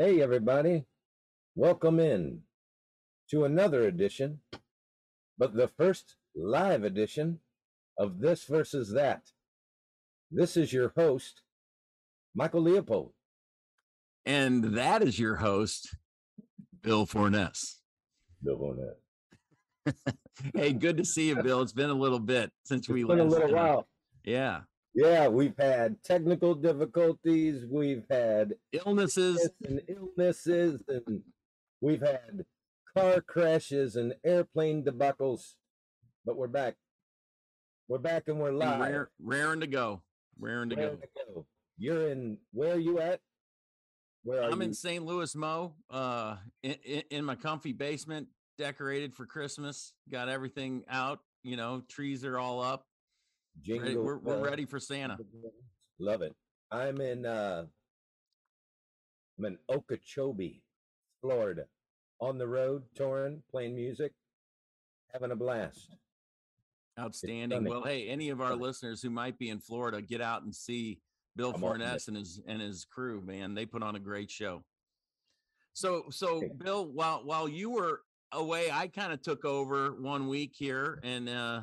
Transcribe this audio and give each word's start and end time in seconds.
Hey, 0.00 0.22
everybody. 0.22 0.84
Welcome 1.56 1.98
in 1.98 2.42
to 3.30 3.44
another 3.44 3.82
edition, 3.82 4.38
but 5.36 5.56
the 5.56 5.66
first 5.66 6.14
live 6.36 6.84
edition 6.84 7.40
of 7.98 8.20
This 8.20 8.44
Verses 8.44 8.92
That. 8.92 9.22
This 10.30 10.56
is 10.56 10.72
your 10.72 10.92
host, 10.96 11.42
Michael 12.32 12.60
Leopold. 12.60 13.10
And 14.24 14.76
that 14.76 15.02
is 15.02 15.18
your 15.18 15.34
host, 15.34 15.96
Bill 16.80 17.04
Forness. 17.04 17.80
Bill 18.40 18.56
Forness. 18.56 20.14
hey, 20.54 20.74
good 20.74 20.98
to 20.98 21.04
see 21.04 21.26
you, 21.26 21.42
Bill. 21.42 21.60
It's 21.60 21.72
been 21.72 21.90
a 21.90 21.94
little 21.94 22.20
bit 22.20 22.52
since 22.62 22.88
we 22.88 23.00
It's 23.00 23.08
been 23.08 23.18
a 23.18 23.24
last 23.24 23.32
little 23.32 23.48
did 23.48 23.56
while. 23.56 23.88
Yeah. 24.22 24.60
Yeah, 24.98 25.28
we've 25.28 25.56
had 25.56 26.02
technical 26.02 26.56
difficulties. 26.56 27.64
We've 27.70 28.02
had 28.10 28.54
Illnesses. 28.72 29.48
and 29.64 29.80
illnesses, 29.86 30.82
and 30.88 31.22
we've 31.80 32.00
had 32.00 32.44
car 32.96 33.20
crashes 33.20 33.94
and 33.94 34.16
airplane 34.24 34.82
debacles. 34.82 35.54
But 36.26 36.36
we're 36.36 36.48
back. 36.48 36.74
We're 37.86 37.98
back 37.98 38.24
and 38.26 38.40
we're 38.40 38.50
live. 38.50 38.80
Rare, 38.80 39.10
raring 39.22 39.60
to 39.60 39.68
go. 39.68 40.02
Raring 40.36 40.70
to 40.70 40.74
Raring 40.76 40.96
go. 40.96 41.00
to 41.00 41.32
go. 41.32 41.46
You're 41.78 42.08
in. 42.08 42.38
Where 42.52 42.74
are 42.74 42.80
you 42.80 42.98
at? 42.98 43.20
Where 44.24 44.42
are 44.42 44.50
I'm 44.50 44.60
you? 44.60 44.66
in 44.66 44.74
St. 44.74 45.06
Louis, 45.06 45.32
Mo, 45.36 45.74
uh, 45.90 46.38
in, 46.64 46.74
in, 46.84 47.02
in 47.10 47.24
my 47.24 47.36
comfy 47.36 47.72
basement, 47.72 48.26
decorated 48.58 49.14
for 49.14 49.26
Christmas. 49.26 49.92
Got 50.10 50.28
everything 50.28 50.82
out. 50.90 51.20
You 51.44 51.56
know, 51.56 51.84
trees 51.88 52.24
are 52.24 52.36
all 52.36 52.60
up. 52.60 52.87
Ready- 53.66 53.80
Jingle 53.84 54.04
we're, 54.04 54.18
we're 54.18 54.44
ready 54.44 54.64
for 54.64 54.78
Santa. 54.80 55.18
Love 55.98 56.22
it. 56.22 56.34
I'm 56.70 57.00
in. 57.00 57.26
uh 57.26 57.64
I'm 59.38 59.44
in 59.44 59.58
Okeechobee, 59.68 60.62
Florida, 61.20 61.64
on 62.20 62.38
the 62.38 62.46
road, 62.48 62.82
touring, 62.96 63.42
playing 63.50 63.76
music, 63.76 64.12
having 65.12 65.30
a 65.30 65.36
blast. 65.36 65.94
Outstanding. 66.98 67.64
Well, 67.64 67.84
hey, 67.84 68.08
any 68.08 68.30
of 68.30 68.40
our 68.40 68.56
listeners 68.56 69.00
who 69.00 69.10
might 69.10 69.38
be 69.38 69.50
in 69.50 69.60
Florida, 69.60 70.02
get 70.02 70.20
out 70.20 70.42
and 70.42 70.52
see 70.52 70.98
Bill 71.36 71.52
I'm. 71.54 71.60
Forness 71.60 72.08
and 72.08 72.16
his 72.16 72.40
and 72.48 72.60
his 72.60 72.84
crew. 72.84 73.20
Man, 73.24 73.54
they 73.54 73.64
put 73.66 73.82
on 73.84 73.94
a 73.94 74.00
great 74.00 74.30
show. 74.30 74.64
So, 75.72 76.06
so 76.10 76.42
Bill, 76.58 76.86
while 76.86 77.20
while 77.24 77.48
you 77.48 77.70
were 77.70 78.00
away, 78.32 78.68
I 78.72 78.88
kind 78.88 79.12
of 79.12 79.22
took 79.22 79.44
over 79.44 79.92
one 79.92 80.26
week 80.26 80.52
here 80.56 80.98
and 81.04 81.28
uh 81.28 81.60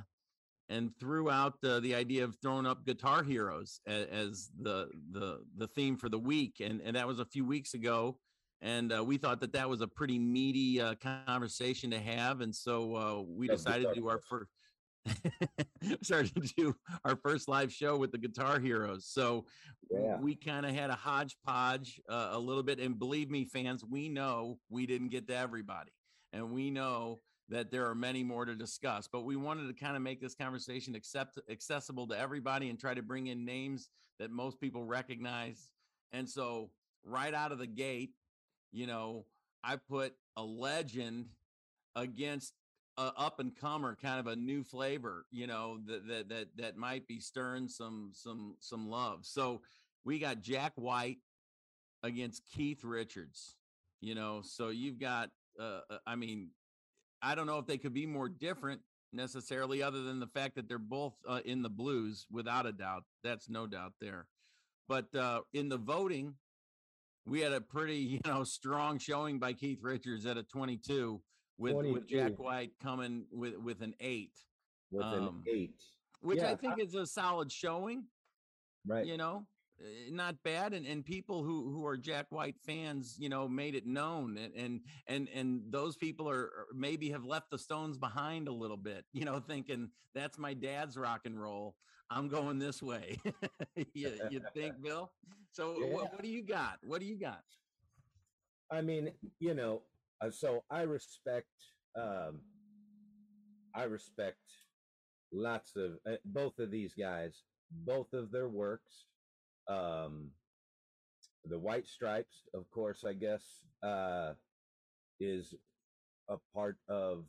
and 0.69 0.91
threw 0.99 1.29
out 1.29 1.55
uh, 1.63 1.79
the 1.79 1.93
idea 1.95 2.23
of 2.23 2.35
throwing 2.41 2.65
up 2.65 2.85
Guitar 2.85 3.23
Heroes 3.23 3.79
as, 3.85 4.05
as 4.07 4.49
the 4.59 4.89
the 5.11 5.43
the 5.57 5.67
theme 5.67 5.97
for 5.97 6.09
the 6.09 6.19
week, 6.19 6.59
and 6.59 6.81
and 6.81 6.95
that 6.95 7.07
was 7.07 7.19
a 7.19 7.25
few 7.25 7.45
weeks 7.45 7.73
ago. 7.73 8.19
And 8.61 8.91
uh, 8.91 9.03
we 9.03 9.17
thought 9.17 9.41
that 9.41 9.53
that 9.53 9.69
was 9.69 9.81
a 9.81 9.87
pretty 9.87 10.17
meaty 10.17 10.81
uh, 10.81 10.95
conversation 11.27 11.91
to 11.91 11.99
have, 11.99 12.41
and 12.41 12.55
so 12.55 12.95
uh, 12.95 13.21
we 13.21 13.47
Love 13.47 13.57
decided 13.57 13.89
to 13.89 13.95
do 13.95 14.07
our 14.07 14.19
first 14.19 14.49
started 16.01 16.33
to 16.35 16.53
do 16.57 16.75
our 17.03 17.15
first 17.15 17.47
live 17.47 17.71
show 17.71 17.95
with 17.97 18.11
the 18.11 18.17
Guitar 18.17 18.59
Heroes. 18.59 19.05
So 19.07 19.45
Yeah. 19.91 20.17
we 20.19 20.35
kind 20.35 20.65
of 20.65 20.73
had 20.73 20.89
a 20.89 20.95
hodgepodge 20.95 22.01
uh, 22.09 22.29
a 22.31 22.39
little 22.39 22.63
bit, 22.63 22.79
and 22.79 22.97
believe 22.97 23.29
me, 23.29 23.45
fans, 23.45 23.83
we 23.83 24.09
know 24.09 24.57
we 24.69 24.87
didn't 24.87 25.09
get 25.09 25.27
to 25.27 25.35
everybody, 25.35 25.91
and 26.33 26.51
we 26.51 26.71
know 26.71 27.19
that 27.49 27.71
there 27.71 27.87
are 27.87 27.95
many 27.95 28.23
more 28.23 28.45
to 28.45 28.55
discuss. 28.55 29.07
But 29.07 29.23
we 29.25 29.35
wanted 29.35 29.67
to 29.67 29.73
kind 29.73 29.95
of 29.95 30.01
make 30.01 30.19
this 30.19 30.35
conversation 30.35 30.95
accept 30.95 31.39
accessible 31.49 32.07
to 32.07 32.19
everybody 32.19 32.69
and 32.69 32.79
try 32.79 32.93
to 32.93 33.03
bring 33.03 33.27
in 33.27 33.45
names 33.45 33.89
that 34.19 34.31
most 34.31 34.59
people 34.59 34.83
recognize. 34.83 35.69
And 36.11 36.27
so 36.27 36.71
right 37.03 37.33
out 37.33 37.51
of 37.51 37.59
the 37.59 37.67
gate, 37.67 38.11
you 38.71 38.87
know, 38.87 39.25
I 39.63 39.77
put 39.77 40.13
a 40.37 40.43
legend 40.43 41.27
against 41.95 42.53
a 42.97 43.11
up 43.17 43.39
and 43.39 43.55
comer, 43.55 43.97
kind 44.01 44.19
of 44.19 44.27
a 44.27 44.35
new 44.35 44.63
flavor, 44.63 45.25
you 45.31 45.47
know, 45.47 45.79
that 45.85 46.07
that 46.07 46.29
that 46.29 46.47
that 46.57 46.77
might 46.77 47.07
be 47.07 47.19
stirring 47.19 47.67
some 47.67 48.11
some 48.13 48.55
some 48.59 48.89
love. 48.89 49.19
So 49.25 49.61
we 50.03 50.19
got 50.19 50.41
Jack 50.41 50.73
White 50.75 51.17
against 52.03 52.43
Keith 52.45 52.83
Richards, 52.83 53.55
you 54.01 54.15
know. 54.15 54.41
So 54.43 54.69
you've 54.69 54.99
got, 54.99 55.29
uh, 55.59 55.81
uh, 55.89 55.97
I 56.05 56.15
mean, 56.15 56.49
I 57.25 57.33
don't 57.33 57.47
know 57.47 57.57
if 57.57 57.65
they 57.65 57.79
could 57.79 57.93
be 57.93 58.05
more 58.05 58.29
different 58.29 58.81
necessarily, 59.11 59.81
other 59.81 60.03
than 60.03 60.19
the 60.19 60.27
fact 60.27 60.55
that 60.55 60.67
they're 60.69 60.77
both 60.77 61.13
uh, 61.27 61.39
in 61.43 61.63
the 61.63 61.69
blues, 61.69 62.27
without 62.31 62.67
a 62.67 62.71
doubt. 62.71 63.03
That's 63.23 63.49
no 63.49 63.65
doubt 63.65 63.93
there. 63.99 64.27
But 64.87 65.13
uh, 65.15 65.41
in 65.51 65.67
the 65.69 65.77
voting, 65.77 66.35
we 67.25 67.39
had 67.39 67.51
a 67.51 67.61
pretty, 67.61 67.97
you 68.13 68.19
know, 68.25 68.43
strong 68.43 68.99
showing 68.99 69.39
by 69.39 69.53
Keith 69.53 69.79
Richards 69.81 70.25
at 70.27 70.37
a 70.37 70.43
22, 70.43 71.19
with 71.57 71.75
with 71.93 72.07
Jack 72.07 72.37
White 72.37 72.71
coming 72.83 73.25
with 73.31 73.57
with 73.57 73.81
an 73.81 73.95
eight, 73.99 74.33
with 74.91 75.05
an 75.05 75.23
Um, 75.23 75.43
eight. 75.51 75.81
which 76.21 76.39
Yeah, 76.39 76.51
I 76.51 76.55
think 76.55 76.79
is 76.79 76.93
a 76.93 77.07
solid 77.07 77.51
showing. 77.51 78.03
Right. 78.85 79.05
You 79.05 79.17
know, 79.17 79.47
not 80.09 80.41
bad, 80.43 80.73
and 80.73 80.85
and 80.85 81.03
people 81.05 81.43
who 81.43 81.71
who 81.71 81.85
are 81.85 81.97
Jack 81.97 82.27
White 82.29 82.59
fans, 82.59 83.17
you 83.19 83.29
know, 83.29 83.47
made 83.47 83.75
it 83.75 83.85
known, 83.85 84.37
and 84.37 84.53
and 84.55 84.81
and 85.07 85.27
and 85.29 85.63
those 85.71 85.95
people 85.97 86.29
are 86.29 86.43
are- 86.45 86.67
maybe 86.73 87.09
have 87.09 87.25
left 87.25 87.49
the 87.51 87.57
Stones 87.57 87.97
behind 87.97 88.47
a 88.47 88.51
little 88.53 88.77
bit, 88.77 89.05
you 89.13 89.25
know, 89.25 89.39
thinking 89.39 89.89
that's 90.13 90.37
my 90.37 90.53
dad's 90.53 90.97
rock 90.97 91.21
and 91.25 91.41
roll. 91.41 91.75
I'm 92.09 92.27
going 92.27 92.59
this 92.59 92.83
way. 92.83 93.17
you, 93.93 94.11
you 94.29 94.41
think, 94.53 94.81
Bill? 94.81 95.11
So 95.51 95.75
Yeah. 95.79 95.93
what, 95.93 96.11
what 96.13 96.21
do 96.21 96.27
you 96.29 96.43
got? 96.43 96.77
What 96.83 96.99
do 97.01 97.07
you 97.07 97.15
got? 97.17 97.43
I 98.69 98.81
mean, 98.81 99.11
you 99.39 99.55
know, 99.55 99.81
uh, 100.21 100.29
so 100.29 100.63
I 100.69 100.81
respect, 100.83 101.49
um, 101.95 102.41
I 103.73 103.83
respect 103.83 104.37
lots 105.31 105.75
of 105.75 105.97
uh, 106.05 106.17
both 106.25 106.59
of 106.59 106.69
these 106.71 106.93
guys, 106.93 107.43
both 107.71 108.13
of 108.13 108.31
their 108.31 108.47
works. 108.49 109.05
Um, 109.67 110.31
the 111.45 111.59
White 111.59 111.87
Stripes, 111.87 112.43
of 112.53 112.69
course, 112.71 113.03
I 113.05 113.13
guess, 113.13 113.43
uh, 113.83 114.33
is 115.19 115.53
a 116.29 116.37
part 116.53 116.77
of 116.89 117.25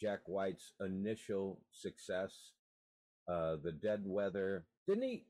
Jack 0.00 0.20
White's 0.26 0.72
initial 0.80 1.60
success. 1.72 2.52
Uh, 3.28 3.56
the 3.62 3.72
Dead 3.72 4.02
Weather, 4.04 4.64
didn't 4.86 5.02
he? 5.02 5.24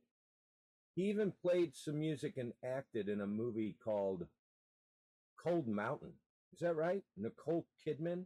He 0.95 1.03
even 1.05 1.33
played 1.43 1.75
some 1.75 1.99
music 1.99 2.37
and 2.37 2.53
acted 2.65 3.09
in 3.09 3.21
a 3.21 3.27
movie 3.27 3.77
called 3.85 4.27
Cold 5.43 5.67
Mountain. 5.67 6.13
Is 6.53 6.61
that 6.61 6.77
right? 6.77 7.03
Nicole 7.17 7.67
Kidman. 7.87 8.25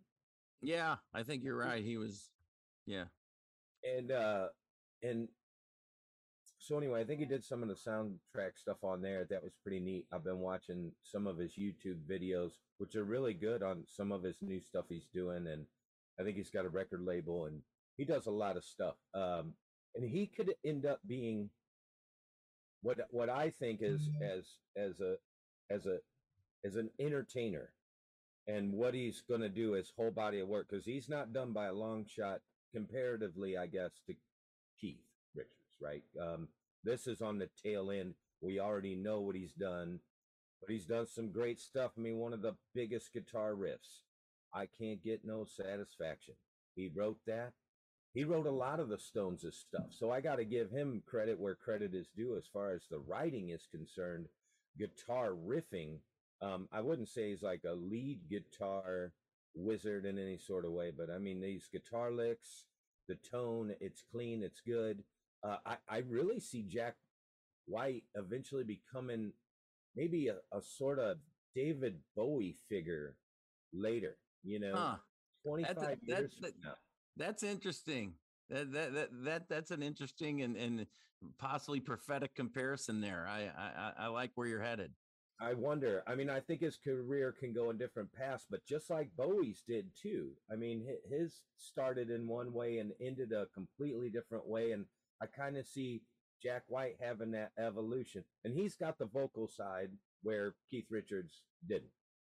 Yeah, 0.60 0.96
I 1.14 1.22
think 1.22 1.42
you're 1.42 1.56
right. 1.56 1.84
He 1.84 1.96
was, 1.96 2.30
yeah. 2.86 3.04
And 3.84 4.12
uh 4.12 4.46
and 5.02 5.28
so 6.62 6.78
anyway, 6.78 7.00
I 7.00 7.04
think 7.04 7.18
he 7.18 7.26
did 7.26 7.44
some 7.44 7.60
of 7.60 7.68
the 7.68 7.74
soundtrack 7.74 8.56
stuff 8.56 8.84
on 8.84 9.02
there. 9.02 9.26
That 9.28 9.42
was 9.42 9.52
pretty 9.64 9.80
neat. 9.80 10.06
I've 10.12 10.22
been 10.22 10.38
watching 10.38 10.92
some 11.02 11.26
of 11.26 11.36
his 11.36 11.54
YouTube 11.54 11.98
videos, 12.08 12.52
which 12.78 12.94
are 12.94 13.02
really 13.02 13.34
good 13.34 13.64
on 13.64 13.82
some 13.88 14.12
of 14.12 14.22
his 14.22 14.36
new 14.40 14.60
stuff 14.60 14.84
he's 14.88 15.08
doing. 15.12 15.48
And 15.48 15.66
I 16.20 16.22
think 16.22 16.36
he's 16.36 16.50
got 16.50 16.64
a 16.64 16.68
record 16.68 17.02
label 17.04 17.46
and 17.46 17.62
he 17.96 18.04
does 18.04 18.26
a 18.26 18.30
lot 18.30 18.56
of 18.56 18.64
stuff. 18.64 18.94
Um 19.12 19.54
and 19.96 20.08
he 20.08 20.26
could 20.26 20.54
end 20.64 20.86
up 20.86 21.00
being 21.04 21.50
what 22.82 22.98
what 23.10 23.28
I 23.28 23.50
think 23.50 23.80
is 23.82 24.08
as 24.22 24.46
as 24.76 25.00
a 25.00 25.16
as 25.68 25.86
a 25.86 25.98
as 26.64 26.76
an 26.76 26.90
entertainer 27.00 27.70
and 28.46 28.72
what 28.72 28.94
he's 28.94 29.20
going 29.28 29.40
to 29.40 29.48
do 29.48 29.72
his 29.72 29.92
whole 29.96 30.12
body 30.12 30.38
of 30.38 30.48
work 30.48 30.68
because 30.70 30.84
he's 30.84 31.08
not 31.08 31.32
done 31.32 31.52
by 31.52 31.66
a 31.66 31.72
long 31.72 32.04
shot 32.04 32.40
comparatively 32.74 33.56
i 33.56 33.66
guess 33.66 33.90
to 34.06 34.14
right? 35.82 36.04
Um 36.20 36.48
this 36.84 37.06
is 37.06 37.20
on 37.20 37.38
the 37.38 37.48
tail 37.62 37.90
end. 37.90 38.14
We 38.40 38.60
already 38.60 38.94
know 38.94 39.20
what 39.20 39.36
he's 39.36 39.52
done 39.52 40.00
but 40.60 40.70
he's 40.70 40.86
done 40.86 41.06
some 41.06 41.32
great 41.32 41.60
stuff. 41.60 41.92
I 41.96 42.00
mean 42.00 42.18
one 42.18 42.32
of 42.32 42.42
the 42.42 42.56
biggest 42.74 43.12
guitar 43.12 43.52
riffs. 43.54 44.02
I 44.54 44.66
can't 44.66 45.02
get 45.02 45.24
no 45.24 45.44
satisfaction. 45.44 46.34
He 46.74 46.90
wrote 46.94 47.18
that. 47.26 47.52
He 48.14 48.24
wrote 48.24 48.46
a 48.46 48.50
lot 48.50 48.78
of 48.78 48.90
the 48.90 48.98
stones' 48.98 49.46
stuff. 49.50 49.86
So 49.90 50.10
i 50.10 50.20
got 50.20 50.36
to 50.36 50.44
give 50.44 50.70
him 50.70 51.02
credit 51.06 51.40
where 51.40 51.54
credit 51.54 51.94
is 51.94 52.08
due 52.14 52.36
as 52.36 52.44
far 52.52 52.72
as 52.72 52.82
the 52.90 52.98
writing 52.98 53.48
is 53.48 53.66
concerned. 53.72 54.26
Guitar 54.78 55.30
riffing 55.30 55.98
um, 56.42 56.68
I 56.72 56.80
wouldn't 56.80 57.08
say 57.08 57.30
he's 57.30 57.42
like 57.42 57.62
a 57.64 57.72
lead 57.72 58.20
guitar 58.28 59.12
wizard 59.54 60.04
in 60.04 60.18
any 60.18 60.38
sort 60.38 60.64
of 60.64 60.72
way, 60.72 60.90
but 60.96 61.08
I 61.08 61.18
mean 61.18 61.40
these 61.40 61.68
guitar 61.72 62.10
licks, 62.10 62.66
the 63.08 63.14
tone, 63.14 63.74
it's 63.80 64.02
clean, 64.10 64.42
it's 64.42 64.60
good. 64.60 65.04
Uh, 65.44 65.56
I 65.66 65.76
I 65.88 65.98
really 66.08 66.40
see 66.40 66.62
Jack 66.62 66.96
White 67.66 68.04
eventually 68.14 68.64
becoming 68.64 69.32
maybe 69.96 70.28
a, 70.28 70.36
a 70.56 70.62
sort 70.62 70.98
of 70.98 71.18
David 71.54 71.98
Bowie 72.16 72.56
figure 72.68 73.16
later. 73.72 74.16
You 74.44 74.60
know, 74.60 74.74
Huh. 74.74 74.96
twenty 75.44 75.64
That's 75.64 75.82
a- 75.82 75.86
five 75.86 75.98
that- 76.06 76.18
years 76.20 76.36
that- 76.40 76.58
now. 76.62 76.74
That's 77.16 77.42
interesting. 77.42 78.14
That 78.48 78.72
that 78.72 78.92
that, 78.94 79.08
that 79.24 79.48
that's 79.48 79.70
an 79.70 79.82
interesting 79.82 80.42
and, 80.42 80.56
and 80.56 80.86
possibly 81.38 81.80
prophetic 81.80 82.34
comparison 82.34 83.00
there. 83.00 83.26
I, 83.28 83.42
I 83.56 83.72
I- 83.76 84.04
I 84.04 84.06
like 84.08 84.30
where 84.34 84.46
you're 84.46 84.62
headed. 84.62 84.92
I 85.40 85.54
wonder. 85.54 86.04
I 86.06 86.14
mean, 86.14 86.30
I 86.30 86.38
think 86.38 86.60
his 86.60 86.76
career 86.76 87.32
can 87.32 87.52
go 87.52 87.70
in 87.70 87.76
different 87.78 88.12
paths, 88.12 88.46
but 88.48 88.64
just 88.64 88.90
like 88.90 89.10
Bowie's 89.16 89.62
did 89.66 89.90
too. 90.00 90.36
I 90.50 90.54
mean, 90.54 90.86
his 91.08 91.42
started 91.56 92.10
in 92.10 92.28
one 92.28 92.52
way 92.52 92.78
and 92.78 92.92
ended 93.00 93.32
a 93.32 93.46
completely 93.46 94.08
different 94.08 94.46
way, 94.46 94.70
and 94.70 94.86
I 95.22 95.26
kind 95.26 95.56
of 95.56 95.66
see 95.66 96.02
Jack 96.42 96.64
White 96.66 96.96
having 97.00 97.30
that 97.32 97.52
evolution, 97.58 98.24
and 98.44 98.54
he's 98.54 98.74
got 98.74 98.98
the 98.98 99.06
vocal 99.06 99.46
side 99.46 99.90
where 100.22 100.54
Keith 100.70 100.86
Richards 100.90 101.42
didn't. 101.68 101.90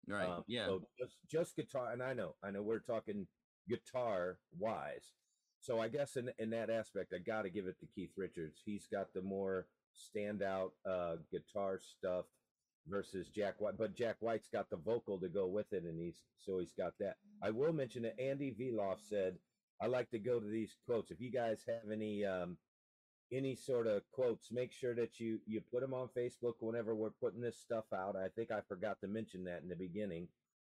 Right. 0.08 0.28
Um, 0.28 0.44
yeah. 0.46 0.66
So 0.66 0.82
just 0.98 1.16
just 1.30 1.56
guitar, 1.56 1.92
and 1.92 2.02
I 2.02 2.14
know, 2.14 2.34
I 2.42 2.50
know, 2.50 2.62
we're 2.62 2.78
talking 2.78 3.26
guitar 3.68 4.38
wise. 4.58 5.12
So 5.60 5.80
I 5.80 5.88
guess 5.88 6.16
in 6.16 6.30
in 6.38 6.50
that 6.50 6.70
aspect, 6.70 7.12
I 7.14 7.18
got 7.18 7.42
to 7.42 7.50
give 7.50 7.66
it 7.66 7.78
to 7.80 7.86
Keith 7.94 8.12
Richards. 8.16 8.62
He's 8.64 8.86
got 8.90 9.12
the 9.12 9.22
more 9.22 9.66
standout 9.94 10.70
uh, 10.88 11.16
guitar 11.30 11.78
stuff 11.78 12.24
versus 12.88 13.28
Jack 13.28 13.56
White, 13.58 13.76
but 13.76 13.94
Jack 13.94 14.16
White's 14.20 14.48
got 14.48 14.70
the 14.70 14.76
vocal 14.76 15.18
to 15.18 15.28
go 15.28 15.46
with 15.46 15.72
it, 15.72 15.82
and 15.82 16.00
he's 16.00 16.22
so 16.38 16.58
he's 16.58 16.72
got 16.72 16.92
that. 17.00 17.16
I 17.42 17.50
will 17.50 17.72
mention 17.72 18.02
that 18.02 18.18
Andy 18.18 18.54
Viloff 18.58 19.00
said, 19.06 19.36
"I 19.82 19.86
like 19.88 20.10
to 20.10 20.18
go 20.18 20.40
to 20.40 20.46
these 20.46 20.76
quotes. 20.86 21.10
If 21.10 21.20
you 21.20 21.30
guys 21.30 21.64
have 21.66 21.90
any 21.92 22.24
um, 22.24 22.56
any 23.32 23.54
sort 23.54 23.86
of 23.86 24.02
quotes, 24.12 24.50
make 24.50 24.72
sure 24.72 24.94
that 24.94 25.20
you 25.20 25.40
you 25.46 25.60
put 25.60 25.80
them 25.80 25.94
on 25.94 26.08
Facebook 26.16 26.54
whenever 26.60 26.94
we're 26.94 27.10
putting 27.10 27.40
this 27.40 27.58
stuff 27.58 27.84
out. 27.94 28.16
I 28.16 28.28
think 28.28 28.50
I 28.50 28.60
forgot 28.68 29.00
to 29.00 29.08
mention 29.08 29.44
that 29.44 29.62
in 29.62 29.68
the 29.68 29.76
beginning." 29.76 30.28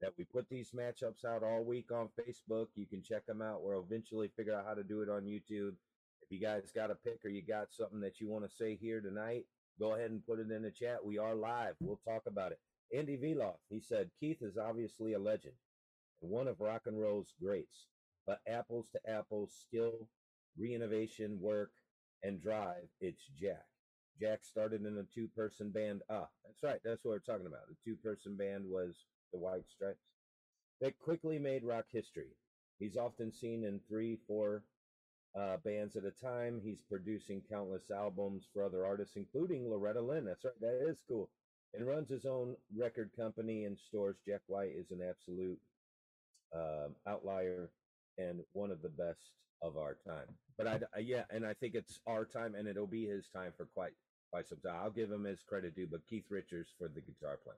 That 0.01 0.13
we 0.17 0.23
put 0.23 0.47
these 0.49 0.71
matchups 0.71 1.25
out 1.25 1.43
all 1.43 1.61
week 1.61 1.91
on 1.91 2.07
Facebook. 2.17 2.67
You 2.75 2.85
can 2.87 3.03
check 3.03 3.25
them 3.25 3.41
out. 3.41 3.63
We'll 3.63 3.83
eventually 3.83 4.29
figure 4.29 4.55
out 4.55 4.65
how 4.65 4.73
to 4.73 4.83
do 4.83 5.01
it 5.01 5.09
on 5.09 5.23
YouTube. 5.23 5.75
If 6.21 6.31
you 6.31 6.39
guys 6.39 6.71
got 6.73 6.89
a 6.89 6.95
pick 6.95 7.19
or 7.25 7.29
you 7.29 7.41
got 7.41 7.73
something 7.73 7.99
that 7.99 8.21
you 8.21 8.29
want 8.29 8.49
to 8.49 8.55
say 8.55 8.77
here 8.77 9.01
tonight, 9.01 9.45
go 9.77 9.95
ahead 9.95 10.11
and 10.11 10.25
put 10.25 10.39
it 10.39 10.51
in 10.51 10.61
the 10.61 10.71
chat. 10.71 11.03
We 11.03 11.17
are 11.17 11.35
live. 11.35 11.75
We'll 11.81 11.99
talk 12.07 12.23
about 12.27 12.53
it. 12.53 12.59
Andy 12.95 13.17
Viloff, 13.17 13.57
he 13.69 13.81
said, 13.81 14.09
Keith 14.21 14.41
is 14.41 14.57
obviously 14.57 15.13
a 15.13 15.19
legend 15.19 15.55
one 16.21 16.47
of 16.47 16.59
rock 16.59 16.81
and 16.85 16.99
roll's 16.99 17.33
greats, 17.41 17.87
but 18.25 18.39
apples 18.47 18.89
to 18.91 18.99
apples, 19.09 19.53
skill, 19.67 20.07
reinnovation, 20.59 21.39
work, 21.39 21.71
and 22.23 22.41
drive, 22.41 22.87
it's 23.01 23.29
Jack. 23.39 23.65
Jack 24.19 24.39
started 24.43 24.85
in 24.85 24.97
a 24.97 25.03
two 25.03 25.27
person 25.29 25.69
band. 25.69 26.01
Ah, 26.09 26.27
that's 26.45 26.61
right. 26.63 26.79
That's 26.83 27.05
what 27.05 27.11
we're 27.11 27.19
talking 27.19 27.47
about. 27.47 27.67
The 27.69 27.75
two 27.83 27.95
person 27.95 28.35
band 28.35 28.65
was 28.65 29.05
the 29.31 29.39
White 29.39 29.69
Stripes. 29.69 29.99
They 30.81 30.91
quickly 30.91 31.39
made 31.39 31.63
rock 31.63 31.85
history. 31.91 32.35
He's 32.79 32.97
often 32.97 33.31
seen 33.31 33.63
in 33.63 33.79
three, 33.87 34.17
four 34.27 34.63
uh, 35.37 35.57
bands 35.57 35.95
at 35.95 36.05
a 36.05 36.11
time. 36.11 36.61
He's 36.63 36.81
producing 36.89 37.41
countless 37.49 37.91
albums 37.91 38.47
for 38.53 38.63
other 38.63 38.85
artists, 38.85 39.15
including 39.15 39.69
Loretta 39.69 40.01
Lynn. 40.01 40.25
That's 40.25 40.45
right, 40.45 40.59
that 40.61 40.87
is 40.87 41.03
cool. 41.07 41.29
And 41.73 41.85
runs 41.85 42.09
his 42.09 42.25
own 42.25 42.55
record 42.75 43.11
company 43.15 43.65
and 43.65 43.77
stores. 43.77 44.17
Jack 44.25 44.41
White 44.47 44.71
is 44.75 44.91
an 44.91 45.01
absolute 45.07 45.59
um, 46.53 46.95
outlier 47.07 47.69
and 48.19 48.41
one 48.53 48.71
of 48.71 48.81
the 48.81 48.89
best 48.89 49.31
of 49.61 49.77
our 49.77 49.97
time. 50.05 50.27
But 50.57 50.67
I, 50.67 50.79
I, 50.95 50.99
yeah, 50.99 51.23
and 51.31 51.45
I 51.45 51.53
think 51.53 51.75
it's 51.75 51.99
our 52.05 52.25
time, 52.25 52.55
and 52.55 52.67
it'll 52.67 52.87
be 52.87 53.05
his 53.05 53.29
time 53.29 53.53
for 53.55 53.65
quite 53.73 53.93
quite 54.31 54.47
some 54.47 54.59
time. 54.59 54.75
I'll 54.83 54.91
give 54.91 55.11
him 55.11 55.23
his 55.23 55.41
credit 55.41 55.75
due, 55.75 55.87
but 55.89 56.05
Keith 56.07 56.25
Richards 56.29 56.69
for 56.77 56.87
the 56.87 57.01
guitar 57.01 57.39
playing 57.43 57.57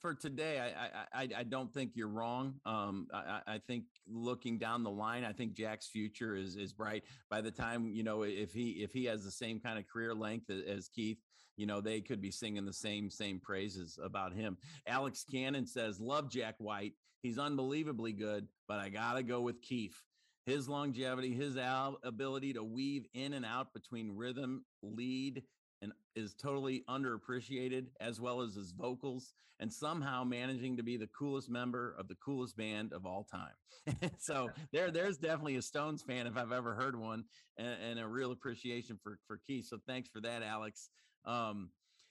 for, 0.00 0.14
today, 0.14 0.60
I, 0.60 1.22
I 1.22 1.28
I 1.38 1.42
don't 1.42 1.72
think 1.72 1.92
you're 1.94 2.08
wrong. 2.08 2.54
Um, 2.64 3.08
I, 3.12 3.40
I 3.46 3.58
think 3.58 3.84
looking 4.08 4.58
down 4.58 4.82
the 4.82 4.90
line, 4.90 5.24
I 5.24 5.32
think 5.32 5.54
Jack's 5.54 5.88
future 5.88 6.34
is 6.34 6.56
is 6.56 6.72
bright. 6.72 7.04
By 7.30 7.40
the 7.40 7.50
time 7.50 7.88
you 7.88 8.02
know, 8.02 8.22
if 8.22 8.52
he 8.52 8.82
if 8.82 8.92
he 8.92 9.04
has 9.06 9.24
the 9.24 9.30
same 9.30 9.60
kind 9.60 9.78
of 9.78 9.86
career 9.86 10.14
length 10.14 10.50
as 10.50 10.88
Keith, 10.88 11.18
you 11.56 11.66
know, 11.66 11.80
they 11.80 12.00
could 12.00 12.20
be 12.20 12.30
singing 12.30 12.64
the 12.64 12.72
same 12.72 13.10
same 13.10 13.40
praises 13.40 13.98
about 14.02 14.32
him. 14.32 14.56
Alex 14.86 15.24
Cannon 15.30 15.66
says, 15.66 16.00
"Love 16.00 16.30
Jack 16.30 16.56
White. 16.58 16.94
He's 17.22 17.38
unbelievably 17.38 18.12
good, 18.12 18.48
but 18.68 18.78
I 18.78 18.88
gotta 18.88 19.22
go 19.22 19.40
with 19.40 19.62
Keith." 19.62 20.02
His 20.46 20.68
longevity, 20.68 21.34
his 21.34 21.56
ability 22.04 22.52
to 22.52 22.62
weave 22.62 23.04
in 23.14 23.32
and 23.32 23.44
out 23.44 23.74
between 23.74 24.16
rhythm, 24.16 24.64
lead, 24.80 25.42
and 25.82 25.92
is 26.14 26.34
totally 26.34 26.84
underappreciated 26.88 27.86
as 28.00 28.20
well 28.20 28.40
as 28.40 28.54
his 28.54 28.72
vocals 28.72 29.34
and 29.60 29.72
somehow 29.72 30.24
managing 30.24 30.76
to 30.76 30.82
be 30.82 30.96
the 30.96 31.08
coolest 31.08 31.48
member 31.48 31.94
of 31.98 32.08
the 32.08 32.14
coolest 32.16 32.56
band 32.56 32.92
of 32.92 33.06
all 33.06 33.24
time. 33.24 33.54
So 34.18 34.50
there 34.72 34.90
there's 34.90 35.16
definitely 35.16 35.56
a 35.56 35.62
stones 35.62 36.02
fan 36.02 36.26
if 36.26 36.36
i've 36.36 36.50
ever 36.50 36.74
heard 36.74 36.98
one 36.98 37.24
and, 37.56 37.76
and 37.88 38.00
a 38.00 38.06
real 38.06 38.32
appreciation 38.32 38.98
for 39.00 39.18
for 39.28 39.38
keith 39.46 39.66
so 39.66 39.78
thanks 39.86 40.08
for 40.08 40.20
that 40.22 40.42
alex. 40.42 40.90
Um 41.24 41.70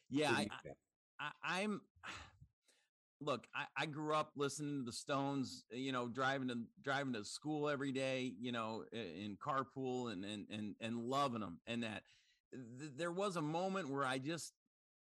yeah 0.09 0.31
I, 0.31 0.47
I, 1.19 1.31
i'm 1.43 1.81
look 3.21 3.45
I, 3.53 3.65
I 3.83 3.85
grew 3.87 4.13
up 4.13 4.31
listening 4.35 4.79
to 4.79 4.85
the 4.85 4.93
stones 4.93 5.65
you 5.71 5.91
know 5.91 6.07
driving 6.07 6.47
to 6.49 6.59
driving 6.81 7.13
to 7.13 7.25
school 7.25 7.67
every 7.67 7.91
day 7.91 8.33
you 8.39 8.51
know 8.51 8.83
in 8.93 9.37
carpool 9.45 10.11
and 10.11 10.23
and 10.23 10.45
and, 10.49 10.75
and 10.79 10.97
loving 10.97 11.41
them 11.41 11.59
and 11.67 11.83
that 11.83 12.03
th- 12.51 12.91
there 12.97 13.11
was 13.11 13.35
a 13.35 13.41
moment 13.41 13.89
where 13.89 14.05
I 14.05 14.17
just 14.17 14.53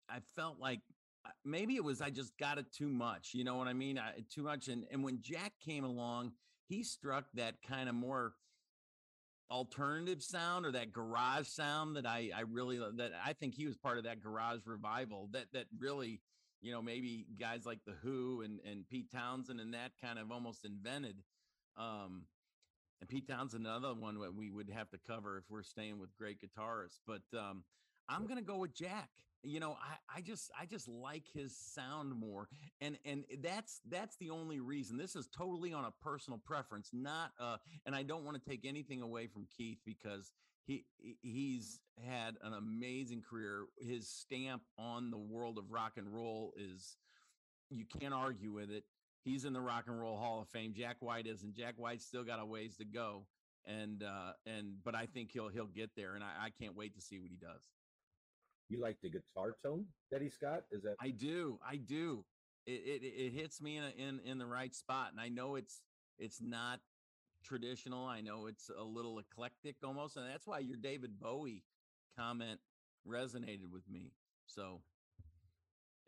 I 0.08 0.18
felt 0.34 0.58
like 0.60 0.80
uh, 1.24 1.30
maybe 1.44 1.76
it 1.76 1.84
was 1.84 2.00
I 2.00 2.10
just 2.10 2.36
got 2.38 2.58
it 2.58 2.66
too 2.72 2.88
much. 2.88 3.30
You 3.32 3.44
know 3.44 3.56
what 3.56 3.68
I 3.68 3.72
mean? 3.72 3.98
I, 3.98 4.12
too 4.32 4.42
much. 4.42 4.68
And 4.68 4.84
and 4.90 5.02
when 5.04 5.20
Jack 5.20 5.52
came 5.64 5.84
along, 5.84 6.32
he 6.68 6.82
struck 6.82 7.24
that 7.34 7.56
kind 7.66 7.88
of 7.88 7.94
more 7.94 8.34
alternative 9.50 10.22
sound 10.22 10.66
or 10.66 10.72
that 10.72 10.92
garage 10.92 11.46
sound 11.46 11.96
that 11.96 12.06
I 12.06 12.30
I 12.34 12.40
really 12.40 12.78
that 12.78 13.12
I 13.24 13.32
think 13.32 13.54
he 13.54 13.66
was 13.66 13.76
part 13.76 13.98
of 13.98 14.04
that 14.04 14.20
garage 14.20 14.60
revival 14.66 15.28
that 15.32 15.46
that 15.52 15.66
really 15.78 16.20
you 16.60 16.72
know 16.72 16.82
maybe 16.82 17.26
guys 17.38 17.64
like 17.64 17.80
the 17.86 17.94
Who 18.02 18.42
and 18.42 18.60
and 18.68 18.88
Pete 18.88 19.10
Townshend 19.12 19.60
and 19.60 19.74
that 19.74 19.92
kind 20.02 20.18
of 20.18 20.32
almost 20.32 20.64
invented. 20.64 21.16
Um, 21.76 22.22
and 23.00 23.08
Pete 23.08 23.28
Townshend, 23.28 23.66
another 23.66 23.94
one 23.94 24.18
that 24.20 24.34
we 24.34 24.50
would 24.50 24.70
have 24.70 24.90
to 24.90 24.98
cover 25.06 25.38
if 25.38 25.44
we're 25.50 25.62
staying 25.62 25.98
with 25.98 26.16
great 26.16 26.38
guitarists. 26.40 27.00
But 27.06 27.22
um, 27.38 27.64
I'm 28.08 28.26
gonna 28.26 28.42
go 28.42 28.58
with 28.58 28.74
Jack. 28.74 29.10
You 29.42 29.60
know, 29.60 29.72
I, 29.72 30.18
I 30.18 30.20
just 30.22 30.50
I 30.58 30.66
just 30.66 30.88
like 30.88 31.24
his 31.32 31.56
sound 31.56 32.14
more, 32.18 32.48
and 32.80 32.98
and 33.04 33.24
that's 33.42 33.80
that's 33.88 34.16
the 34.16 34.30
only 34.30 34.60
reason. 34.60 34.96
This 34.96 35.14
is 35.14 35.28
totally 35.28 35.72
on 35.72 35.84
a 35.84 35.92
personal 36.02 36.40
preference, 36.44 36.90
not 36.92 37.32
uh. 37.38 37.58
And 37.84 37.94
I 37.94 38.02
don't 38.02 38.24
want 38.24 38.42
to 38.42 38.50
take 38.50 38.64
anything 38.64 39.02
away 39.02 39.26
from 39.26 39.46
Keith 39.56 39.78
because 39.84 40.32
he 40.66 40.84
he's 41.22 41.80
had 42.04 42.36
an 42.42 42.54
amazing 42.54 43.22
career. 43.28 43.66
His 43.78 44.08
stamp 44.08 44.62
on 44.78 45.10
the 45.10 45.18
world 45.18 45.58
of 45.58 45.70
rock 45.70 45.92
and 45.96 46.12
roll 46.12 46.52
is 46.56 46.96
you 47.70 47.84
can't 48.00 48.14
argue 48.14 48.52
with 48.52 48.70
it 48.70 48.84
he's 49.26 49.44
in 49.44 49.52
the 49.52 49.60
Rock 49.60 49.84
and 49.88 50.00
Roll 50.00 50.16
Hall 50.16 50.40
of 50.40 50.48
Fame. 50.48 50.72
Jack 50.74 50.96
White 51.00 51.26
isn't. 51.26 51.54
Jack 51.54 51.74
White's 51.76 52.06
still 52.06 52.24
got 52.24 52.40
a 52.40 52.46
ways 52.46 52.76
to 52.76 52.84
go, 52.84 53.26
and 53.66 54.02
uh, 54.02 54.32
and 54.46 54.76
but 54.84 54.94
I 54.94 55.04
think 55.04 55.30
he'll 55.32 55.48
he'll 55.48 55.66
get 55.66 55.90
there, 55.96 56.14
and 56.14 56.24
I, 56.24 56.46
I 56.46 56.50
can't 56.50 56.74
wait 56.74 56.94
to 56.94 57.02
see 57.02 57.18
what 57.18 57.30
he 57.30 57.36
does. 57.36 57.60
You 58.68 58.80
like 58.80 58.96
the 59.02 59.10
guitar 59.10 59.56
tone 59.62 59.84
that 60.10 60.22
he's 60.22 60.36
got? 60.36 60.62
Is 60.70 60.82
that 60.84 60.94
I 61.00 61.10
do, 61.10 61.58
I 61.68 61.76
do. 61.76 62.24
It 62.66 63.02
it, 63.02 63.04
it 63.04 63.32
hits 63.32 63.60
me 63.60 63.76
in, 63.76 63.84
a, 63.84 63.90
in 63.90 64.20
in 64.24 64.38
the 64.38 64.46
right 64.46 64.74
spot, 64.74 65.10
and 65.10 65.20
I 65.20 65.28
know 65.28 65.56
it's 65.56 65.82
it's 66.18 66.40
not 66.40 66.80
traditional. 67.44 68.06
I 68.06 68.20
know 68.20 68.46
it's 68.46 68.70
a 68.76 68.82
little 68.82 69.18
eclectic 69.18 69.76
almost, 69.84 70.16
and 70.16 70.26
that's 70.26 70.46
why 70.46 70.60
your 70.60 70.76
David 70.76 71.20
Bowie 71.20 71.64
comment 72.18 72.60
resonated 73.06 73.70
with 73.70 73.88
me. 73.88 74.12
So 74.46 74.80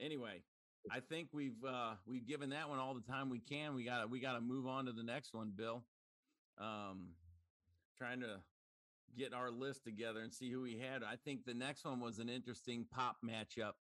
anyway, 0.00 0.42
I 0.90 1.00
think 1.00 1.28
we've 1.32 1.64
uh, 1.66 1.94
we've 2.06 2.26
given 2.26 2.50
that 2.50 2.68
one 2.68 2.78
all 2.78 2.94
the 2.94 3.12
time 3.12 3.30
we 3.30 3.40
can. 3.40 3.74
We 3.74 3.84
got 3.84 4.08
we 4.10 4.20
got 4.20 4.34
to 4.34 4.40
move 4.40 4.66
on 4.66 4.86
to 4.86 4.92
the 4.92 5.02
next 5.02 5.34
one, 5.34 5.52
Bill. 5.54 5.82
Um, 6.58 7.10
trying 7.96 8.20
to 8.20 8.40
get 9.16 9.34
our 9.34 9.50
list 9.50 9.84
together 9.84 10.20
and 10.20 10.32
see 10.32 10.50
who 10.50 10.62
we 10.62 10.78
had. 10.78 11.02
I 11.02 11.16
think 11.16 11.44
the 11.44 11.54
next 11.54 11.84
one 11.84 12.00
was 12.00 12.18
an 12.18 12.28
interesting 12.28 12.86
pop 12.90 13.16
matchup 13.24 13.72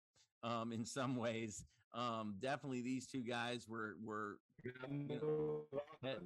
um, 0.43 0.71
in 0.71 0.85
some 0.85 1.15
ways. 1.15 1.63
Um, 1.93 2.35
definitely, 2.39 2.81
these 2.81 3.07
two 3.07 3.21
guys 3.23 3.67
were 3.67 3.95
were 4.03 4.39
you 4.63 4.73
know, 5.09 5.61
head, 6.03 6.19